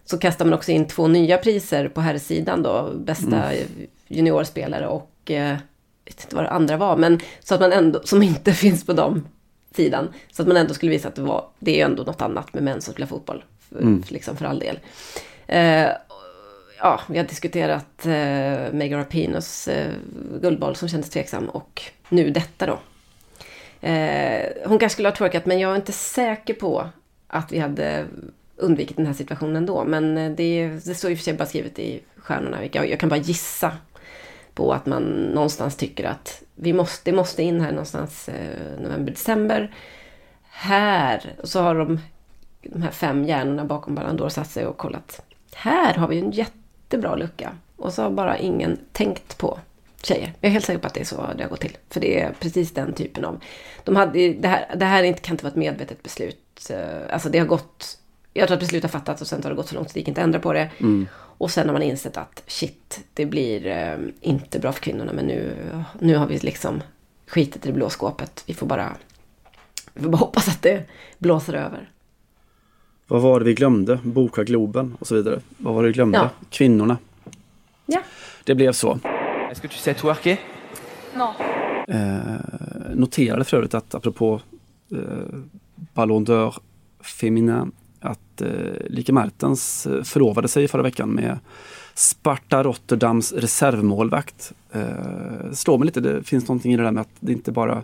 [0.04, 3.68] Så kastar man också in två nya priser på här sidan då, bästa mm.
[4.08, 8.00] juniorspelare och eh, jag vet inte vad det andra var, men så att man ändå,
[8.04, 9.28] som inte finns på dem
[9.74, 10.08] sidan.
[10.32, 12.62] Så att man ändå skulle visa att det var, det är ändå något annat med
[12.62, 13.44] män som spelar fotboll.
[13.80, 14.02] Mm.
[14.08, 14.78] Liksom för all del.
[15.46, 15.88] Eh,
[16.78, 19.92] ja, vi har diskuterat eh, Megan Rapinos eh,
[20.40, 22.78] guldboll som kändes tveksam och nu detta då.
[23.88, 26.88] Eh, hon kanske skulle ha twerkat men jag är inte säker på
[27.26, 28.06] att vi hade
[28.56, 29.84] undvikit den här situationen då.
[29.84, 32.58] Men eh, det, det står och för sig bara skrivet i stjärnorna.
[32.72, 33.72] Jag, jag kan bara gissa
[34.54, 39.12] på att man någonstans tycker att vi måste, det måste in här någonstans eh, november,
[39.12, 39.74] december.
[40.42, 42.00] Här, och så har de,
[42.62, 45.20] de här fem hjärnorna bakom Ballandor satt sig och kollat.
[45.54, 47.52] Här har vi en jättebra lucka.
[47.76, 49.58] Och så har bara ingen tänkt på
[50.02, 50.32] tjejer.
[50.40, 51.76] Jag är helt säker på att det är så det har gått till.
[51.90, 53.40] För det är precis den typen av...
[53.84, 56.70] De hade, det, här, det här kan inte vara ett medvetet beslut.
[56.70, 57.98] Eh, alltså det har gått...
[58.32, 60.00] Jag tror att beslut har fattats och sen har det gått så långt så det
[60.00, 60.70] gick inte att ändra på det.
[60.80, 61.08] Mm.
[61.38, 65.26] Och sen har man insett att shit, det blir eh, inte bra för kvinnorna men
[65.26, 65.56] nu,
[66.00, 66.82] nu har vi liksom
[67.26, 68.44] skitit i det blå skåpet.
[68.46, 68.96] Vi får bara,
[69.94, 70.84] vi får bara hoppas att det
[71.18, 71.90] blåser över.
[73.06, 73.98] Vad var det vi glömde?
[74.02, 75.40] Boka Globen och så vidare.
[75.58, 76.18] Vad var det vi glömde?
[76.18, 76.30] Ja.
[76.50, 76.96] Kvinnorna.
[77.86, 78.00] Ja.
[78.44, 78.98] Det blev så.
[79.50, 80.40] Est-ce que tu sais twerker?
[81.14, 81.34] Non.
[81.88, 84.40] Eh, noterade för övrigt att apropå
[84.92, 84.98] eh,
[85.74, 86.54] Ballon d'Or
[87.00, 87.72] Feminin
[88.04, 88.48] att eh,
[88.86, 91.38] Lika Mertens eh, förlovade sig förra veckan med
[91.94, 94.52] Sparta Rotterdams reservmålvakt.
[94.72, 97.82] Eh, slår mig lite, det finns någonting i det där med att det inte bara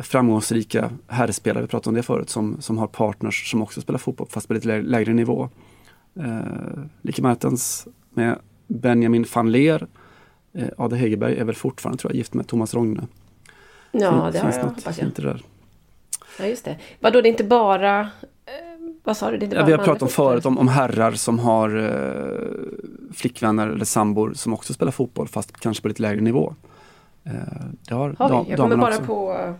[0.00, 4.26] framgångsrika herrspelare, vi pratade om det förut, som, som har partners som också spelar fotboll
[4.30, 5.48] fast på lite lägre nivå.
[6.20, 6.40] Eh,
[7.02, 9.86] Lika Mertens med Benjamin van Leer
[10.58, 13.06] Eh, Ada Hegerberg är väl fortfarande tror jag gift med Thomas Rogne.
[13.92, 14.94] Ja, Fin- det har jag, något hoppas jag.
[14.94, 15.42] fint det där.
[16.38, 16.76] Ja, just det.
[17.00, 18.10] Vadå, det är inte bara...
[19.06, 19.36] Vad sa du?
[19.36, 23.84] Det Ja, vi har pratat om förut om, om herrar som har eh, flickvänner eller
[23.84, 26.54] sambor som också spelar fotboll fast kanske på lite lägre nivå.
[27.24, 27.32] Eh,
[27.88, 28.50] det har, Har vi?
[28.50, 29.04] Jag kommer bara också.
[29.06, 29.32] på...
[29.32, 29.54] eh,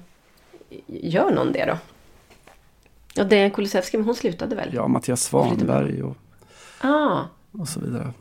[0.87, 1.79] Gör någon det då?
[3.15, 4.71] Ja, det är Kulusevski, men hon slutade väl?
[4.75, 6.17] Ja, Mattias Svanberg och,
[6.81, 7.21] Ah,
[7.53, 8.13] och så vidare.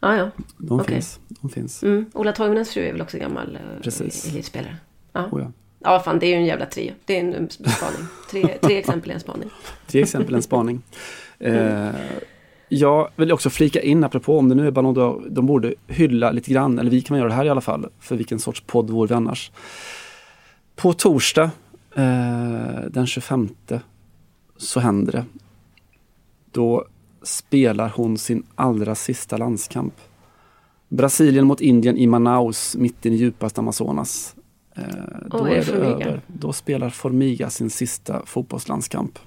[0.00, 0.30] ah, ja.
[0.58, 0.94] De Okej.
[0.94, 1.20] finns.
[1.28, 1.82] De finns.
[1.82, 2.06] Mm.
[2.14, 4.26] Ola Toivonens fru är väl också gammal eh, Precis.
[4.32, 4.76] elitspelare?
[5.12, 5.24] Ja.
[5.32, 5.52] Oh, ja
[5.84, 6.92] ja, fan det är ju en jävla trio.
[7.04, 8.06] Det är en spaning.
[8.30, 9.50] Tre, tre exempel i en spaning.
[9.86, 10.82] Tre exempel en spaning.
[11.38, 11.90] Eh,
[12.68, 16.30] jag vill också flika in apropå om det nu är Ballon d'Or, de borde hylla
[16.30, 18.90] lite grann, eller vi kan göra det här i alla fall, för vilken sorts podd
[18.90, 19.52] vore vi annars.
[20.76, 21.50] På torsdag
[21.94, 23.48] eh, den 25
[24.56, 25.24] så händer det.
[26.52, 26.84] Då
[27.22, 29.94] spelar hon sin allra sista landskamp.
[30.88, 34.34] Brasilien mot Indien i Manaus, mitt i den djupaste Amazonas.
[34.74, 34.84] Eh,
[35.26, 36.06] då är det är det Formiga?
[36.06, 36.20] över.
[36.26, 39.18] Då spelar Formiga sin sista fotbollslandskamp.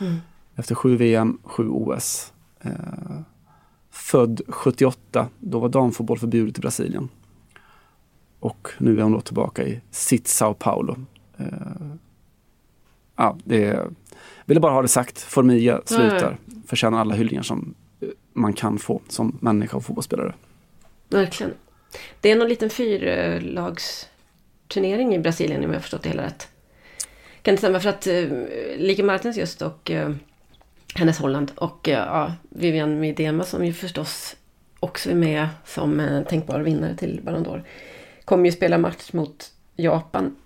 [0.00, 0.16] Mm.
[0.54, 2.32] Efter sju VM, sju OS.
[2.60, 2.72] Eh,
[3.90, 7.08] född 78, då var damfotboll förbjudet i Brasilien.
[8.40, 10.96] Och nu är hon då tillbaka i sitt Sao Paulo.
[11.36, 11.46] Eh,
[13.16, 13.88] ja, det är,
[14.44, 15.20] ville bara ha det sagt.
[15.20, 16.36] Formiga slutar.
[16.66, 17.74] Förtjänar alla hyllningar som
[18.32, 20.34] man kan få som människa och fotbollsspelare.
[21.08, 21.52] Verkligen.
[22.20, 22.70] Det är någon liten
[24.74, 26.48] turnering i Brasilien om jag har förstått det hela rätt.
[27.42, 28.46] Kan inte stämma för att eh, uh,
[28.76, 30.10] Lika Martens just och eh,
[30.94, 34.36] hennes Holland och eh, ja, Vivian Miedema som ju förstås
[34.80, 37.62] också är med som uh, tänkbar vinnare till Ballon d'Or.
[38.24, 40.36] Kommer ju spela match mot Japan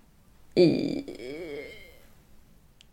[0.55, 1.05] i...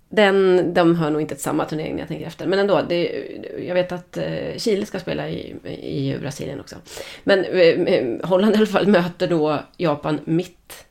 [0.10, 2.48] Den, de hör nog inte till samma turnering när jag tänker efter.
[2.48, 3.26] Men ändå, det,
[3.68, 6.76] jag vet att eh, Chile ska spela i, i Brasilien också.
[7.24, 10.85] Men eh, Holland i alla fall möter då Japan mitt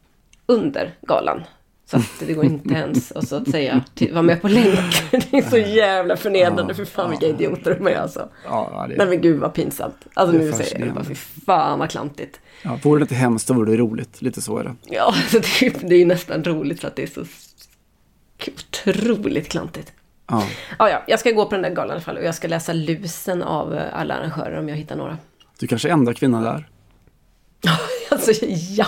[0.47, 1.43] under galan.
[1.87, 5.11] Så att det går inte ens att så att säga vara med på länk.
[5.11, 6.75] Det är så jävla förnedrande.
[6.75, 8.29] För fan vilka idioter de är alltså.
[8.45, 9.97] Ja, det, Nej men gud vad pinsamt.
[10.15, 12.41] Alltså nu säger jag det bara, fy fan vad klantigt.
[12.63, 14.23] ja, vore det inte hemskt, då vore det roligt.
[14.23, 14.75] Lite så är det.
[14.83, 17.25] Ja, alltså det, det är ju nästan roligt för att det är så
[18.47, 19.93] otroligt klantigt.
[20.27, 20.45] Ja.
[20.79, 22.49] Ja, ja, jag ska gå på den där galan i alla fall och jag ska
[22.49, 25.19] läsa lusen av eh, alla arrangörer om jag hittar några.
[25.59, 26.69] Du kanske är enda kvinnan där.
[28.11, 28.45] Alltså
[28.77, 28.87] ja,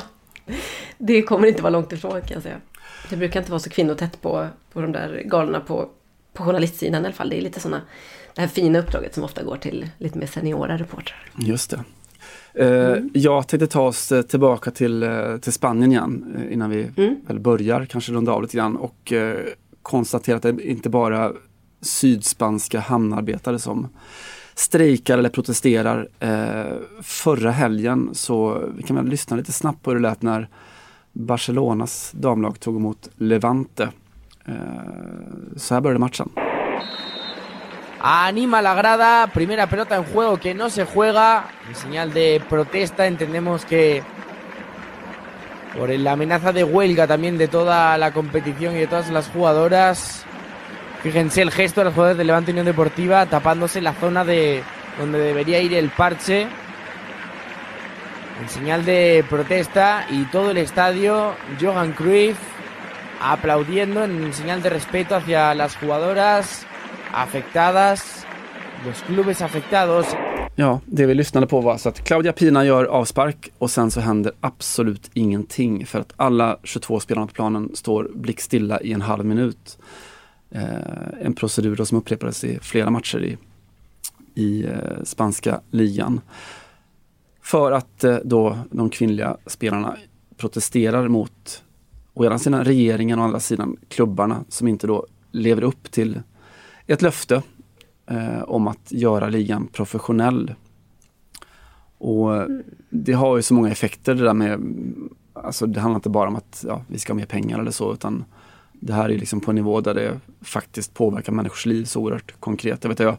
[0.99, 2.61] det kommer inte vara långt ifrån kan jag säga.
[3.11, 5.89] Det brukar inte vara så kvinnotätt på, på de där galorna på,
[6.33, 7.29] på journalistsidan i alla fall.
[7.29, 7.83] Det är lite sådana,
[8.35, 11.31] det här fina uppdraget som ofta går till lite mer seniora reportrar.
[11.39, 11.85] Just det.
[12.55, 16.91] Eh, Jag tänkte ta oss eh, tillbaka till, eh, till Spanien igen innan vi
[17.27, 19.13] väl börjar kanske runda av lite grann och
[19.83, 21.33] konstatera att det inte bara
[21.81, 23.89] sydspanska hamnarbetare som
[24.57, 26.09] strejkar eller protesterar.
[26.21, 30.49] Eh, förra helgen så vi kan väl lyssna lite snabbt på hur det lät när
[31.13, 33.89] Barcelonas damlag tog emot Levante.
[34.45, 34.55] Eh,
[35.57, 36.29] så här började matchen.
[37.99, 43.07] Anima la grada, primera pelota en juego que no se juega, en señal de protesta,
[43.07, 44.03] entendemos que
[45.77, 50.25] por la amenaza de huelga también de toda la competición y de todas las jugadoras.
[51.07, 54.65] Fíjense el gesto de los jugadores de Levante Unión Deportiva tapándose la zona de
[54.99, 56.49] donde debería ir el parche.
[58.43, 62.37] En señal de protesta y todo el estadio, Johan Cruyff
[63.23, 66.67] aplaudiendo en señal de respeto hacia las jugadoras
[67.15, 68.27] afectadas,
[68.85, 70.07] los clubes afectados.
[70.57, 74.01] Ja, det vi lyssnade på var alltså att Claudia Pina gör avspark och sen så
[74.01, 79.25] händer absolut ingenting för att alla 22 spelarna på planen står blickstilla i en halv
[79.25, 79.79] minut.
[80.51, 83.37] Eh, en procedur som upprepades i flera matcher i,
[84.35, 86.21] i eh, spanska ligan.
[87.43, 89.97] För att eh, då de kvinnliga spelarna
[90.37, 91.63] protesterar mot
[92.15, 96.23] å ena sidan regeringen och å andra sidan klubbarna som inte då lever upp till
[96.87, 97.43] ett löfte
[98.07, 100.55] eh, om att göra ligan professionell.
[101.99, 102.47] Och eh,
[102.91, 104.61] det har ju så många effekter det där med,
[105.33, 107.93] alltså det handlar inte bara om att ja, vi ska ha mer pengar eller så
[107.93, 108.25] utan
[108.87, 112.41] det här är liksom på en nivå där det faktiskt påverkar människors liv så oerhört
[112.41, 112.84] konkret.
[112.84, 113.16] Jag, vet, jag,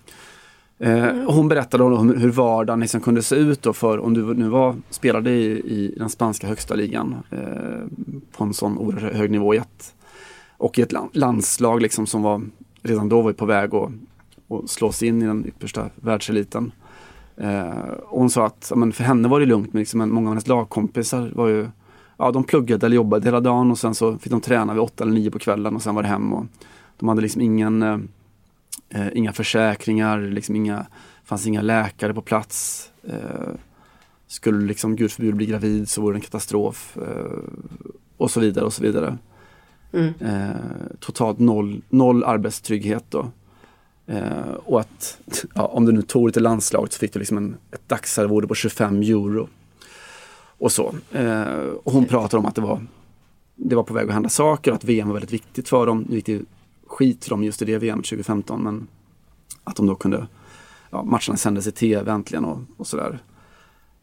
[0.77, 4.33] Eh, och hon berättade om hur vardagen liksom kunde se ut då för om du
[4.33, 9.31] nu var, spelade i, i den spanska högsta ligan eh, på en sån oerhört hög
[9.31, 9.95] nivå i ett,
[10.57, 12.41] och i ett landslag liksom som var
[12.81, 13.91] redan då var på väg att,
[14.49, 16.71] att slå sig in i den yppersta världseliten.
[17.37, 20.33] Eh, och hon sa att men för henne var det lugnt men liksom, många av
[20.33, 21.67] hennes lagkompisar var ju
[22.17, 25.03] Ja, de pluggade eller jobbade hela dagen och sen så fick de träna vid åtta
[25.03, 26.33] eller nio på kvällen och sen var det hem.
[26.33, 26.45] Och
[26.97, 27.97] de hade liksom ingen eh,
[28.89, 30.85] Eh, inga försäkringar, liksom inga,
[31.23, 32.89] fanns inga läkare på plats.
[33.03, 33.53] Eh,
[34.27, 36.97] skulle liksom gud förbjude bli gravid så vore det en katastrof.
[36.97, 37.39] Eh,
[38.17, 39.17] och så vidare och så vidare.
[39.93, 40.13] Mm.
[40.19, 40.55] Eh,
[40.99, 43.31] totalt noll, noll arbetstrygghet då.
[44.07, 45.19] Eh, och att
[45.55, 48.47] ja, om du nu tog det till landslaget så fick du liksom en, ett dagsarvode
[48.47, 49.47] på 25 euro.
[50.57, 50.95] Och så.
[51.11, 52.85] Eh, och hon pratar om att det var,
[53.55, 56.05] det var på väg att hända saker, att VM var väldigt viktigt för dem.
[56.09, 56.41] Det gick
[56.87, 58.87] skit för dem just i det VM 2015 men
[59.63, 60.27] att de då kunde,
[60.89, 63.19] ja, matcherna sändes i tv äntligen och, och sådär.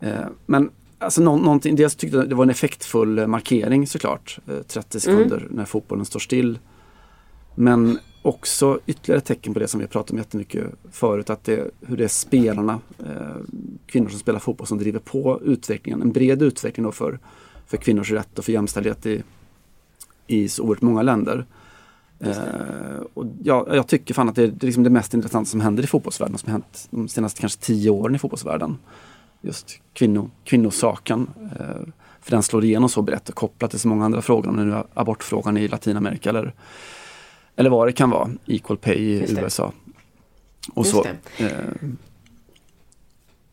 [0.00, 4.62] Eh, men alltså nå någonting, dels tyckte jag det var en effektfull markering såklart, eh,
[4.62, 5.48] 30 sekunder mm.
[5.50, 6.58] när fotbollen står still.
[7.54, 11.70] Men också ytterligare tecken på det som vi har pratat om jättemycket förut, att det,
[11.80, 13.36] hur det är spelarna, eh,
[13.86, 17.18] kvinnor som spelar fotboll som driver på utvecklingen, en bred utveckling då för,
[17.66, 19.22] för kvinnors rätt och för jämställdhet i,
[20.26, 21.46] i så oerhört många länder.
[22.26, 25.50] Uh, och jag, jag, tycker fan att det är, det är liksom det mest intressanta
[25.50, 28.78] som händer i fotbollsvärlden, som har hänt de senaste kanske tio åren i fotbollsvärlden.
[29.40, 31.30] Just kvinno, kvinnosaken.
[31.42, 31.88] Uh,
[32.20, 34.64] för den slår igenom så brett och kopplat till så många andra frågor, om det
[34.64, 36.54] nu är abortfrågan i Latinamerika eller,
[37.56, 39.72] eller vad det kan vara, equal pay i USA.
[40.74, 41.02] Och så.
[41.02, 41.44] Det.
[41.44, 41.50] Uh,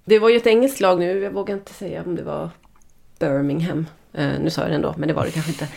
[0.06, 2.50] det var ju ett engelskt lag nu, jag vågar inte säga om det var
[3.20, 3.86] Birmingham.
[4.12, 5.68] nu sa jag det ändå, men det var det kanske inte.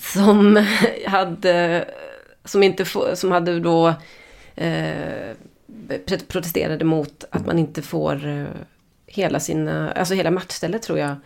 [0.00, 0.66] Som
[1.06, 1.84] hade
[2.44, 3.94] som, inte få, som hade då
[4.54, 5.36] eh,
[6.28, 8.44] protesterade mot att man inte får eh,
[9.06, 11.16] hela sina, alltså hela matchstället tror jag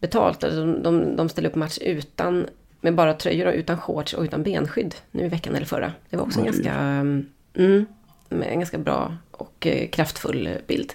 [0.00, 0.44] betalt.
[0.44, 2.46] Alltså de, de, de ställer upp match utan,
[2.80, 5.92] med bara tröjor och utan shorts och utan benskydd nu i veckan eller förra.
[6.10, 7.86] Det var också en ganska, mm,
[8.28, 10.92] en ganska bra och eh, kraftfull bild.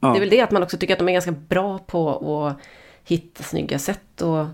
[0.00, 0.08] Ja.
[0.08, 2.56] Det är väl det att man också tycker att de är ganska bra på att
[3.04, 4.46] hitta snygga sätt och,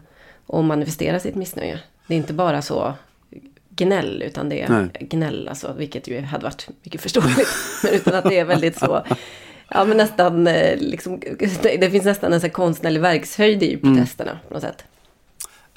[0.47, 1.81] och manifestera sitt missnöje.
[2.07, 2.95] Det är inte bara så
[3.69, 4.89] gnäll, utan det är Nej.
[5.01, 7.49] gnäll, alltså, vilket ju hade varit mycket förståeligt.
[7.83, 9.07] men utan att det är väldigt så,
[9.69, 11.21] ja men nästan, eh, liksom,
[11.63, 13.81] det finns nästan en så konstnärlig verkshöjd i mm.
[13.81, 14.43] protesterna mm.
[14.49, 14.85] på något sätt.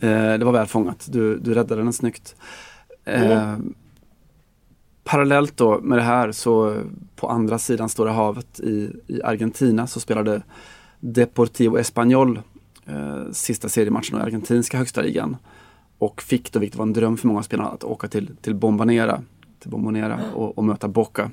[0.01, 2.35] Eh, det var väl fångat, du, du räddade den snyggt.
[3.05, 3.73] Eh, mm.
[5.03, 6.81] Parallellt då med det här så
[7.15, 10.41] på andra sidan Stora havet i, i Argentina så spelade
[10.99, 12.41] Deportivo Español
[12.85, 15.37] eh, sista seriematchen i argentinska högsta ligan.
[15.97, 19.21] Och fick då, vilket var en dröm för många spelare, att åka till, till Bombanera,
[19.59, 21.31] till Bombonera och, och möta Boca.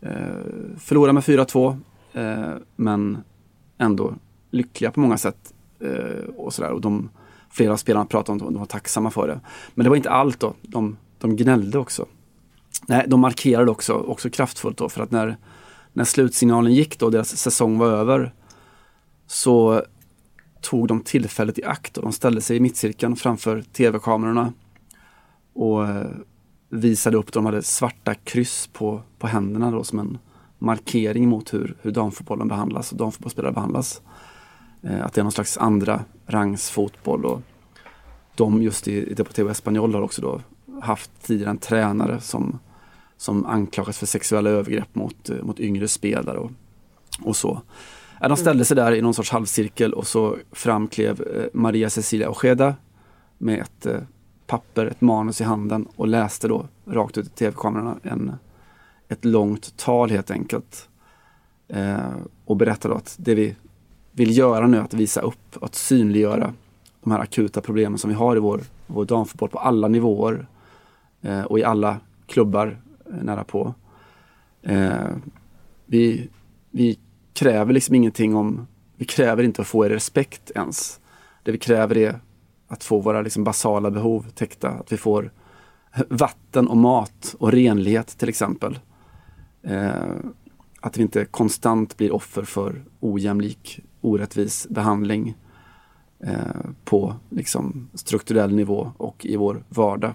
[0.00, 0.08] Eh,
[0.78, 1.76] förlorade med 4-2,
[2.12, 3.18] eh, men
[3.78, 4.14] ändå
[4.50, 5.54] lyckliga på många sätt.
[5.80, 6.70] Eh, och sådär.
[6.70, 7.10] Och de,
[7.54, 9.40] flera av spelarna pratade om att de var tacksamma för det.
[9.74, 10.54] Men det var inte allt då.
[10.62, 12.06] De, de gnällde också.
[12.86, 15.36] Nej, de markerade också, också kraftfullt då för att när,
[15.92, 18.34] när slutsignalen gick då, deras säsong var över,
[19.26, 19.82] så
[20.60, 24.52] tog de tillfället i akt och de ställde sig i mittcirkeln framför tv-kamerorna
[25.54, 26.06] och eh,
[26.68, 30.18] visade upp, de hade svarta kryss på, på händerna då som en
[30.58, 34.02] markering mot hur, hur damfotbollen behandlas och damfotbollsspelare behandlas.
[34.82, 37.42] Eh, att det är någon slags andra rangs fotboll och
[38.34, 40.40] de just i, Deportivo Espanyol har också då
[40.80, 42.58] haft tidigare en tränare som,
[43.16, 46.50] som anklagas för sexuella övergrepp mot, eh, mot yngre spelare och,
[47.22, 47.62] och så.
[48.20, 52.74] De ställde sig där i någon sorts halvcirkel och så framklev eh, Maria Cecilia Ojeda
[53.38, 54.00] med ett eh,
[54.46, 58.32] papper, ett manus i handen och läste då rakt ut i tv-kamerorna en,
[59.08, 60.88] ett långt tal helt enkelt.
[61.68, 62.14] Eh,
[62.44, 63.56] och berättade att det vi
[64.14, 66.54] vill göra nu är att visa upp, att synliggöra
[67.00, 70.46] de här akuta problemen som vi har i vår, vår damfotboll på alla nivåer
[71.22, 73.74] eh, och i alla klubbar eh, nära på.
[74.62, 75.16] Eh,
[75.86, 76.28] vi,
[76.70, 76.98] vi
[77.32, 81.00] kräver liksom ingenting om, vi kräver inte att få er respekt ens.
[81.42, 82.20] Det vi kräver är
[82.68, 85.32] att få våra liksom basala behov täckta, att vi får
[86.08, 88.78] vatten och mat och renlighet till exempel.
[89.62, 90.14] Eh,
[90.80, 95.34] att vi inte konstant blir offer för ojämlik, orättvis behandling
[96.26, 96.36] eh,
[96.84, 100.14] på liksom, strukturell nivå och i vår vardag.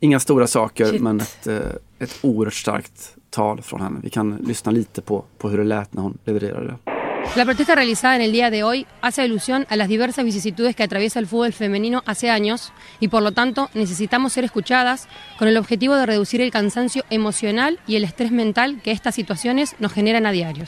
[0.00, 1.02] Inga stora saker Shit.
[1.02, 1.58] men ett, eh,
[1.98, 4.00] ett oerhört starkt tal från henne.
[4.02, 6.94] Vi kan lyssna lite på, på hur det lät när hon levererade det.
[7.36, 10.84] La protesta realizada en el día de hoy hace alusión a las diversas vicisitudes que
[10.84, 15.56] atraviesa el fútbol femenino hace años y por lo tanto necesitamos ser escuchadas con el
[15.56, 20.26] objetivo de reducir el cansancio emocional y el estrés mental que estas situaciones nos generan
[20.26, 20.66] a diario.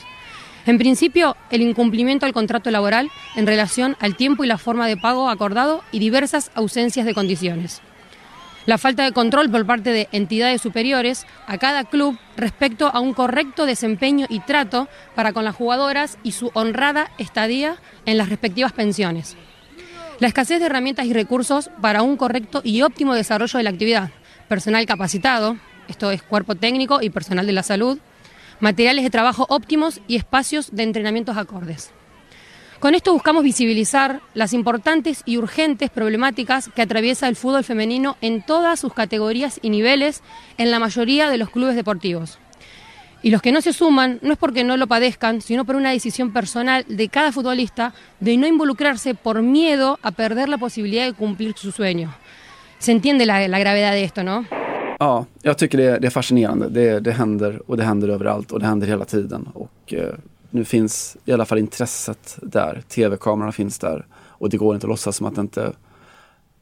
[0.67, 4.97] En principio, el incumplimiento al contrato laboral en relación al tiempo y la forma de
[4.97, 7.81] pago acordado y diversas ausencias de condiciones.
[8.65, 13.13] La falta de control por parte de entidades superiores a cada club respecto a un
[13.13, 18.73] correcto desempeño y trato para con las jugadoras y su honrada estadía en las respectivas
[18.73, 19.37] pensiones.
[20.19, 24.09] La escasez de herramientas y recursos para un correcto y óptimo desarrollo de la actividad.
[24.49, 25.55] Personal capacitado,
[25.87, 27.99] esto es cuerpo técnico y personal de la salud,
[28.59, 31.91] materiales de trabajo óptimos y espacios de entrenamientos acordes.
[32.79, 38.43] Con esto buscamos visibilizar las importantes y urgentes problemáticas que atraviesa el fútbol femenino en
[38.43, 40.21] todas sus categorías y niveles
[40.59, 42.37] en la mayoría de los clubes deportivos.
[43.23, 45.89] Y los que no se suman no es porque no lo padezcan, sino por una
[45.89, 51.13] decisión personal de cada futbolista de no involucrarse por miedo a perder la posibilidad de
[51.13, 52.13] cumplir su sueño.
[52.77, 54.45] Se entiende la, la gravedad de esto, ¿no?
[54.99, 56.69] Ja, jag tycker det, det är fascinerande.
[56.69, 59.49] Det, det händer och det händer överallt och det händer hela tiden.
[59.53, 60.13] Och eh,
[60.49, 62.81] nu finns i alla fall intresset där.
[62.87, 65.73] Tv-kamerorna finns där och det går inte att låtsas som att inte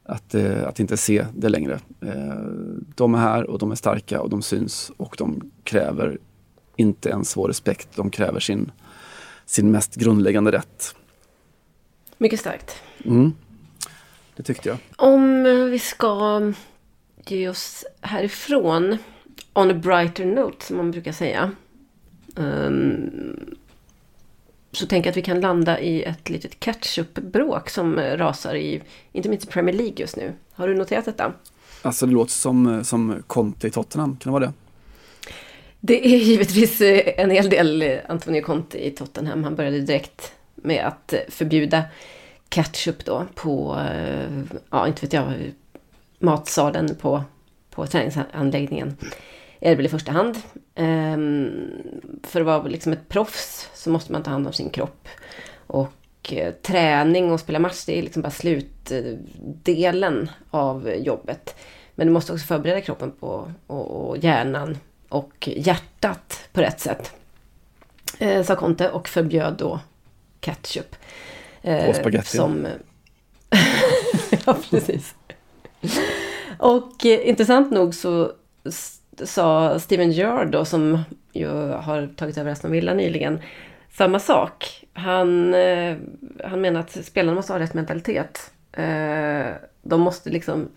[0.04, 1.80] att, eh, att inte se det längre.
[2.00, 2.40] Eh,
[2.94, 6.18] de är här och de är starka och de syns och de kräver
[6.76, 7.88] inte ens vår respekt.
[7.96, 8.70] De kräver sin,
[9.46, 10.94] sin mest grundläggande rätt.
[12.18, 12.76] Mycket starkt.
[13.04, 13.32] Mm.
[14.36, 14.78] Det tyckte jag.
[14.96, 16.40] Om vi ska
[17.30, 18.98] ge oss härifrån
[19.52, 21.50] on a brighter note som man brukar säga.
[22.36, 23.56] Um,
[24.72, 29.28] så tänker jag att vi kan landa i ett litet catch-up-bråk som rasar i, inte
[29.28, 30.32] minst i Premier League just nu.
[30.52, 31.32] Har du noterat detta?
[31.82, 34.52] Alltså det låter som, som Conte i Tottenham, kan det vara det?
[35.80, 39.44] Det är givetvis en hel del Antonio Conte i Tottenham.
[39.44, 41.84] Han började direkt med att förbjuda
[42.48, 43.80] catch-up då på,
[44.70, 45.34] ja inte vet jag,
[46.18, 47.24] matsalen på,
[47.70, 48.96] på träningsanläggningen.
[49.60, 50.36] Är det väl i första hand.
[50.74, 51.70] Um,
[52.22, 55.08] för att vara liksom ett proffs så måste man ta hand om sin kropp.
[55.66, 61.56] Och uh, träning och spela match det är liksom bara slutdelen av jobbet.
[61.94, 67.12] Men du måste också förbereda kroppen på, och, och hjärnan och hjärtat på rätt sätt.
[68.18, 69.80] Eh, sa Conte och förbjöd då
[70.40, 70.96] ketchup.
[71.62, 72.36] Eh, och spagetti.
[72.36, 72.66] Som...
[74.46, 75.14] ja, precis.
[76.58, 78.32] Och eh, intressant nog så
[79.24, 83.38] sa Steven Gerrard då, som ju har tagit över Aston Villa nyligen,
[83.92, 84.84] samma sak.
[84.92, 85.96] Han, eh,
[86.44, 88.50] han menar att spelarna måste ha rätt mentalitet.
[88.72, 89.46] Eh,
[89.82, 90.68] de måste liksom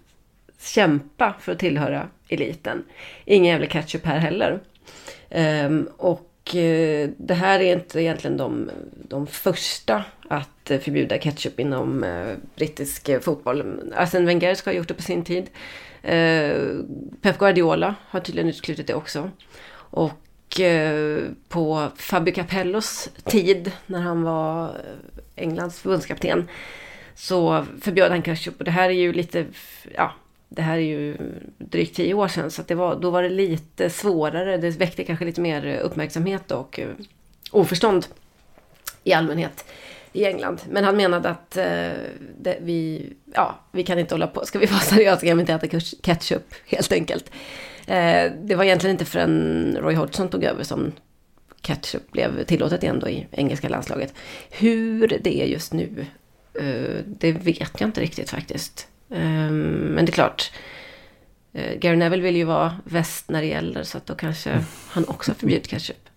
[0.59, 2.83] kämpa för att tillhöra eliten.
[3.25, 4.59] Ingen jävla ketchup här heller.
[5.29, 8.69] Ehm, och Eh, det här är inte egentligen de,
[9.07, 13.91] de första att förbjuda ketchup inom eh, brittisk eh, fotboll.
[13.95, 15.49] Arsene Wenger ska ha gjort det på sin tid.
[17.21, 19.31] Pep Guardiola har tydligen utklutit det också.
[19.71, 20.59] Och
[21.49, 24.71] på Fabio Capellos tid när han var
[25.35, 26.47] Englands förbundskapten
[27.15, 28.59] så förbjöd han ketchup.
[28.59, 29.45] Och det här är ju lite,
[29.95, 30.13] ja,
[30.49, 31.17] det här är ju
[31.57, 34.57] drygt tio år sedan så att det var, då var det lite svårare.
[34.57, 36.89] Det väckte kanske lite mer uppmärksamhet och eh,
[37.51, 38.07] oförstånd
[39.03, 39.65] i allmänhet
[40.13, 40.61] i England.
[40.69, 41.91] Men han menade att eh,
[42.39, 45.53] det, vi, ja, vi kan inte hålla på, ska vi vara seriösa kan vi inte
[45.53, 47.31] äta ketchup helt enkelt.
[47.87, 50.91] Eh, det var egentligen inte förrän Roy Hodgson tog över som
[51.61, 54.13] ketchup blev tillåtet igen då i engelska landslaget.
[54.49, 56.05] Hur det är just nu,
[56.53, 58.87] eh, det vet jag inte riktigt faktiskt.
[59.11, 60.51] Ehm, men det är klart,
[61.53, 65.05] eh, Gary Neville vill ju vara väst när det gäller så att då kanske han
[65.07, 66.09] också förbjudit ketchup.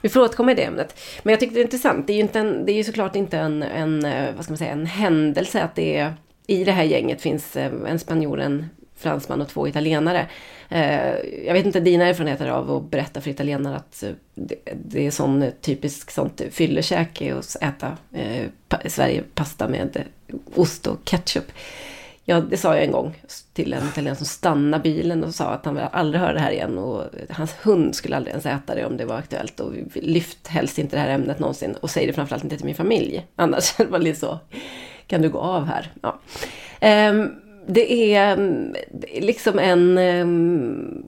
[0.00, 1.00] Vi får återkomma i det ämnet.
[1.22, 2.06] Men jag tyckte det är intressant.
[2.06, 4.52] Det är ju, inte en, det är ju såklart inte en, en, eh, vad ska
[4.52, 6.14] man säga, en händelse att det är,
[6.46, 10.26] i det här gänget finns eh, en spanjor, en fransman och två italienare.
[11.46, 15.44] Jag vet inte dina erfarenheter av att berätta för italienare att det, det är sån
[15.60, 18.46] typisk sånt fyllekäk att äta eh,
[18.86, 20.04] Sverige pasta med
[20.54, 21.52] ost och ketchup.
[22.24, 23.18] Ja, det sa jag en gång
[23.52, 26.78] till en italienare som stannade bilen och sa att han aldrig höra det här igen.
[26.78, 29.60] Och hans hund skulle aldrig ens äta det om det var aktuellt.
[29.60, 31.76] Och lyft helst inte det här ämnet någonsin.
[31.80, 33.26] Och säg det framförallt inte till min familj.
[33.36, 34.38] Annars var det lite så,
[35.06, 35.92] kan du gå av här?
[36.02, 36.20] Ja.
[37.10, 38.36] Um, det är
[39.20, 41.04] liksom en, en,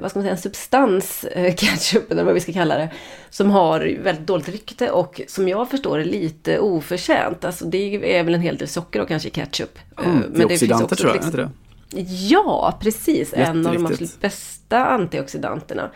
[0.00, 2.90] vad ska man säga, en substans, eh, ketchup eller vad vi ska kalla det,
[3.30, 7.44] som har väldigt dåligt rykte och som jag förstår är lite oförtjänt.
[7.44, 9.78] Alltså det är väl en hel del socker och kanske ketchup.
[10.04, 11.50] Mm, Men det finns också tror jag, liksom?
[12.28, 13.34] Ja, precis.
[13.36, 15.90] en av de absolut bästa antioxidanterna.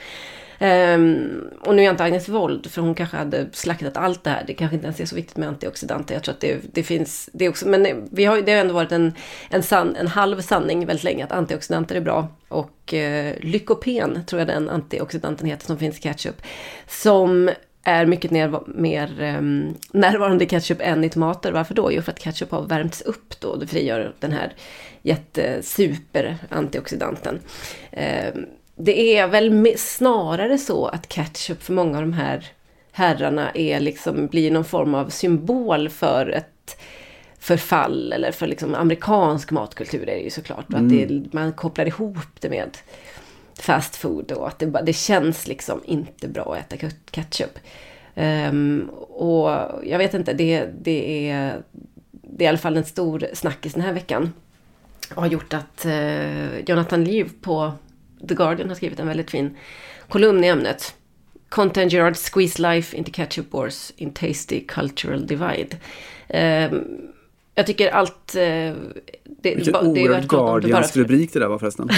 [0.60, 4.30] Um, och nu är jag inte Agnes Wold, för hon kanske hade slaktat allt det
[4.30, 4.44] här.
[4.46, 6.14] Det kanske inte ens är så viktigt med antioxidanter.
[6.14, 8.92] Jag tror att det, det finns, det också, men vi har, det har ändå varit
[8.92, 9.12] en,
[9.50, 12.28] en, san, en halv sanning väldigt länge att antioxidanter är bra.
[12.48, 16.42] Och eh, uh, lykopen tror jag den antioxidanten heter som finns i ketchup.
[16.86, 17.50] Som
[17.82, 21.52] är mycket ner, mer um, närvarande i ketchup än i tomater.
[21.52, 21.92] Varför då?
[21.92, 23.56] Jo, för att ketchup har värmts upp då.
[23.56, 24.54] Det frigör den här
[25.02, 27.34] jättesuper antioxidanten.
[27.34, 27.40] Um,
[27.90, 28.46] ehm,
[28.78, 32.46] det är väl snarare så att ketchup för många av de här
[32.92, 36.80] herrarna är liksom, blir någon form av symbol för ett
[37.38, 40.72] förfall eller för liksom amerikansk matkultur är det ju såklart.
[40.72, 40.84] Mm.
[40.84, 42.78] Att det, man kopplar ihop det med
[43.54, 47.58] fast food och att det, det känns liksom inte bra att äta ketchup.
[48.14, 49.50] Um, och
[49.84, 51.62] jag vet inte, det, det, är,
[52.10, 54.32] det är i alla fall en stor snackis den här veckan.
[55.14, 57.72] Och har gjort att uh, Jonathan Liv på
[58.28, 59.56] The Guardian har skrivit en väldigt fin
[60.08, 60.94] kolumn i ämnet.
[61.48, 65.76] Content Gerard Squeeze Life into Ketchup Wars in Tasty Cultural Divide.
[66.28, 67.12] Um,
[67.54, 68.34] jag tycker allt...
[68.36, 68.74] Uh,
[69.42, 71.88] det, Vilken oerhört Guardians rubrik det där var förresten.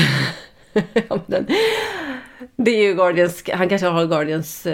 [1.08, 1.46] ja, den,
[2.56, 4.72] det är ju Guardians, han kanske har Guardians uh,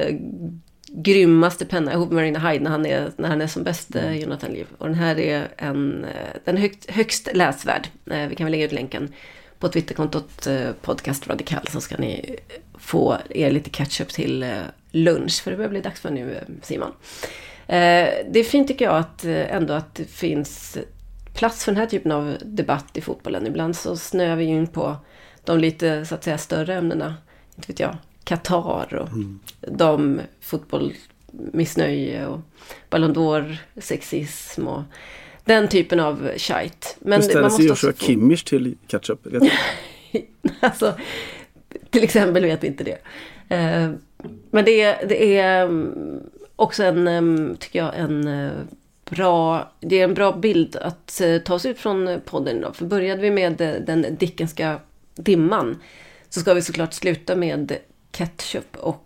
[0.88, 4.16] grymmaste penna ihop med Marina Hyde när han är, när han är som bäst, uh,
[4.20, 4.66] Jonathan Liv.
[4.78, 6.11] Och den här är en, uh,
[6.44, 7.88] den högt, högst läsvärd.
[8.05, 9.12] vi kan väl lägga ut länken
[9.59, 10.48] på Twitterkontot
[10.82, 12.36] Podcast Radikal så ska ni
[12.78, 14.54] få er lite catch-up till
[14.90, 15.42] lunch.
[15.42, 16.92] För det börjar bli dags för nu Simon.
[17.66, 20.78] det är fint tycker jag att ändå att det finns
[21.34, 23.46] plats för den här typen av debatt i fotbollen.
[23.46, 24.96] Ibland så snöar vi in på
[25.44, 27.14] de lite så att säga större ämnena.
[27.57, 29.40] Inte vet jag, Qatar och mm.
[29.61, 32.40] de fotbollmissnöje och
[32.90, 34.82] Ballon d'Or sexism och
[35.47, 36.88] den typen av shite.
[36.99, 37.99] Men Hur ställer sig Joshua få...
[37.99, 39.26] Kimmich till ketchup?
[39.26, 39.42] Vet
[40.61, 40.94] alltså,
[41.90, 42.99] till exempel vet vi inte det.
[43.57, 43.90] Eh,
[44.51, 46.20] men det, det är mm,
[46.57, 48.53] också en, mm, tycker jag, en eh,
[49.11, 52.76] bra, det är en bra bild att eh, ta sig ut från podden idag.
[52.76, 54.80] För började vi med den Dickenska
[55.14, 55.80] dimman
[56.28, 57.76] så ska vi såklart sluta med
[58.12, 59.03] ketchup och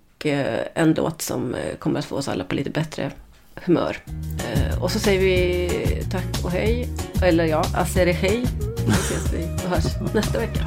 [0.74, 3.10] en låt som kommer att få oss alla på lite bättre
[3.54, 3.96] humör.
[4.38, 6.88] Eh, och så säger vi tack och hej.
[7.22, 8.46] Eller ja, asere hej.
[8.86, 10.60] Så ses vi och hörs nästa vecka.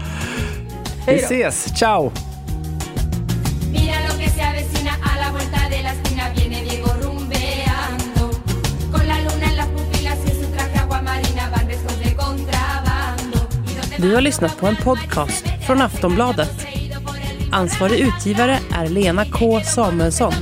[1.06, 1.28] Hej då.
[1.30, 2.12] Vi ses, ciao!
[13.98, 16.68] Du har lyssnat på en podcast från Aftonbladet.
[17.52, 20.34] Ansvarig utgivare är Lena K Samuelsson.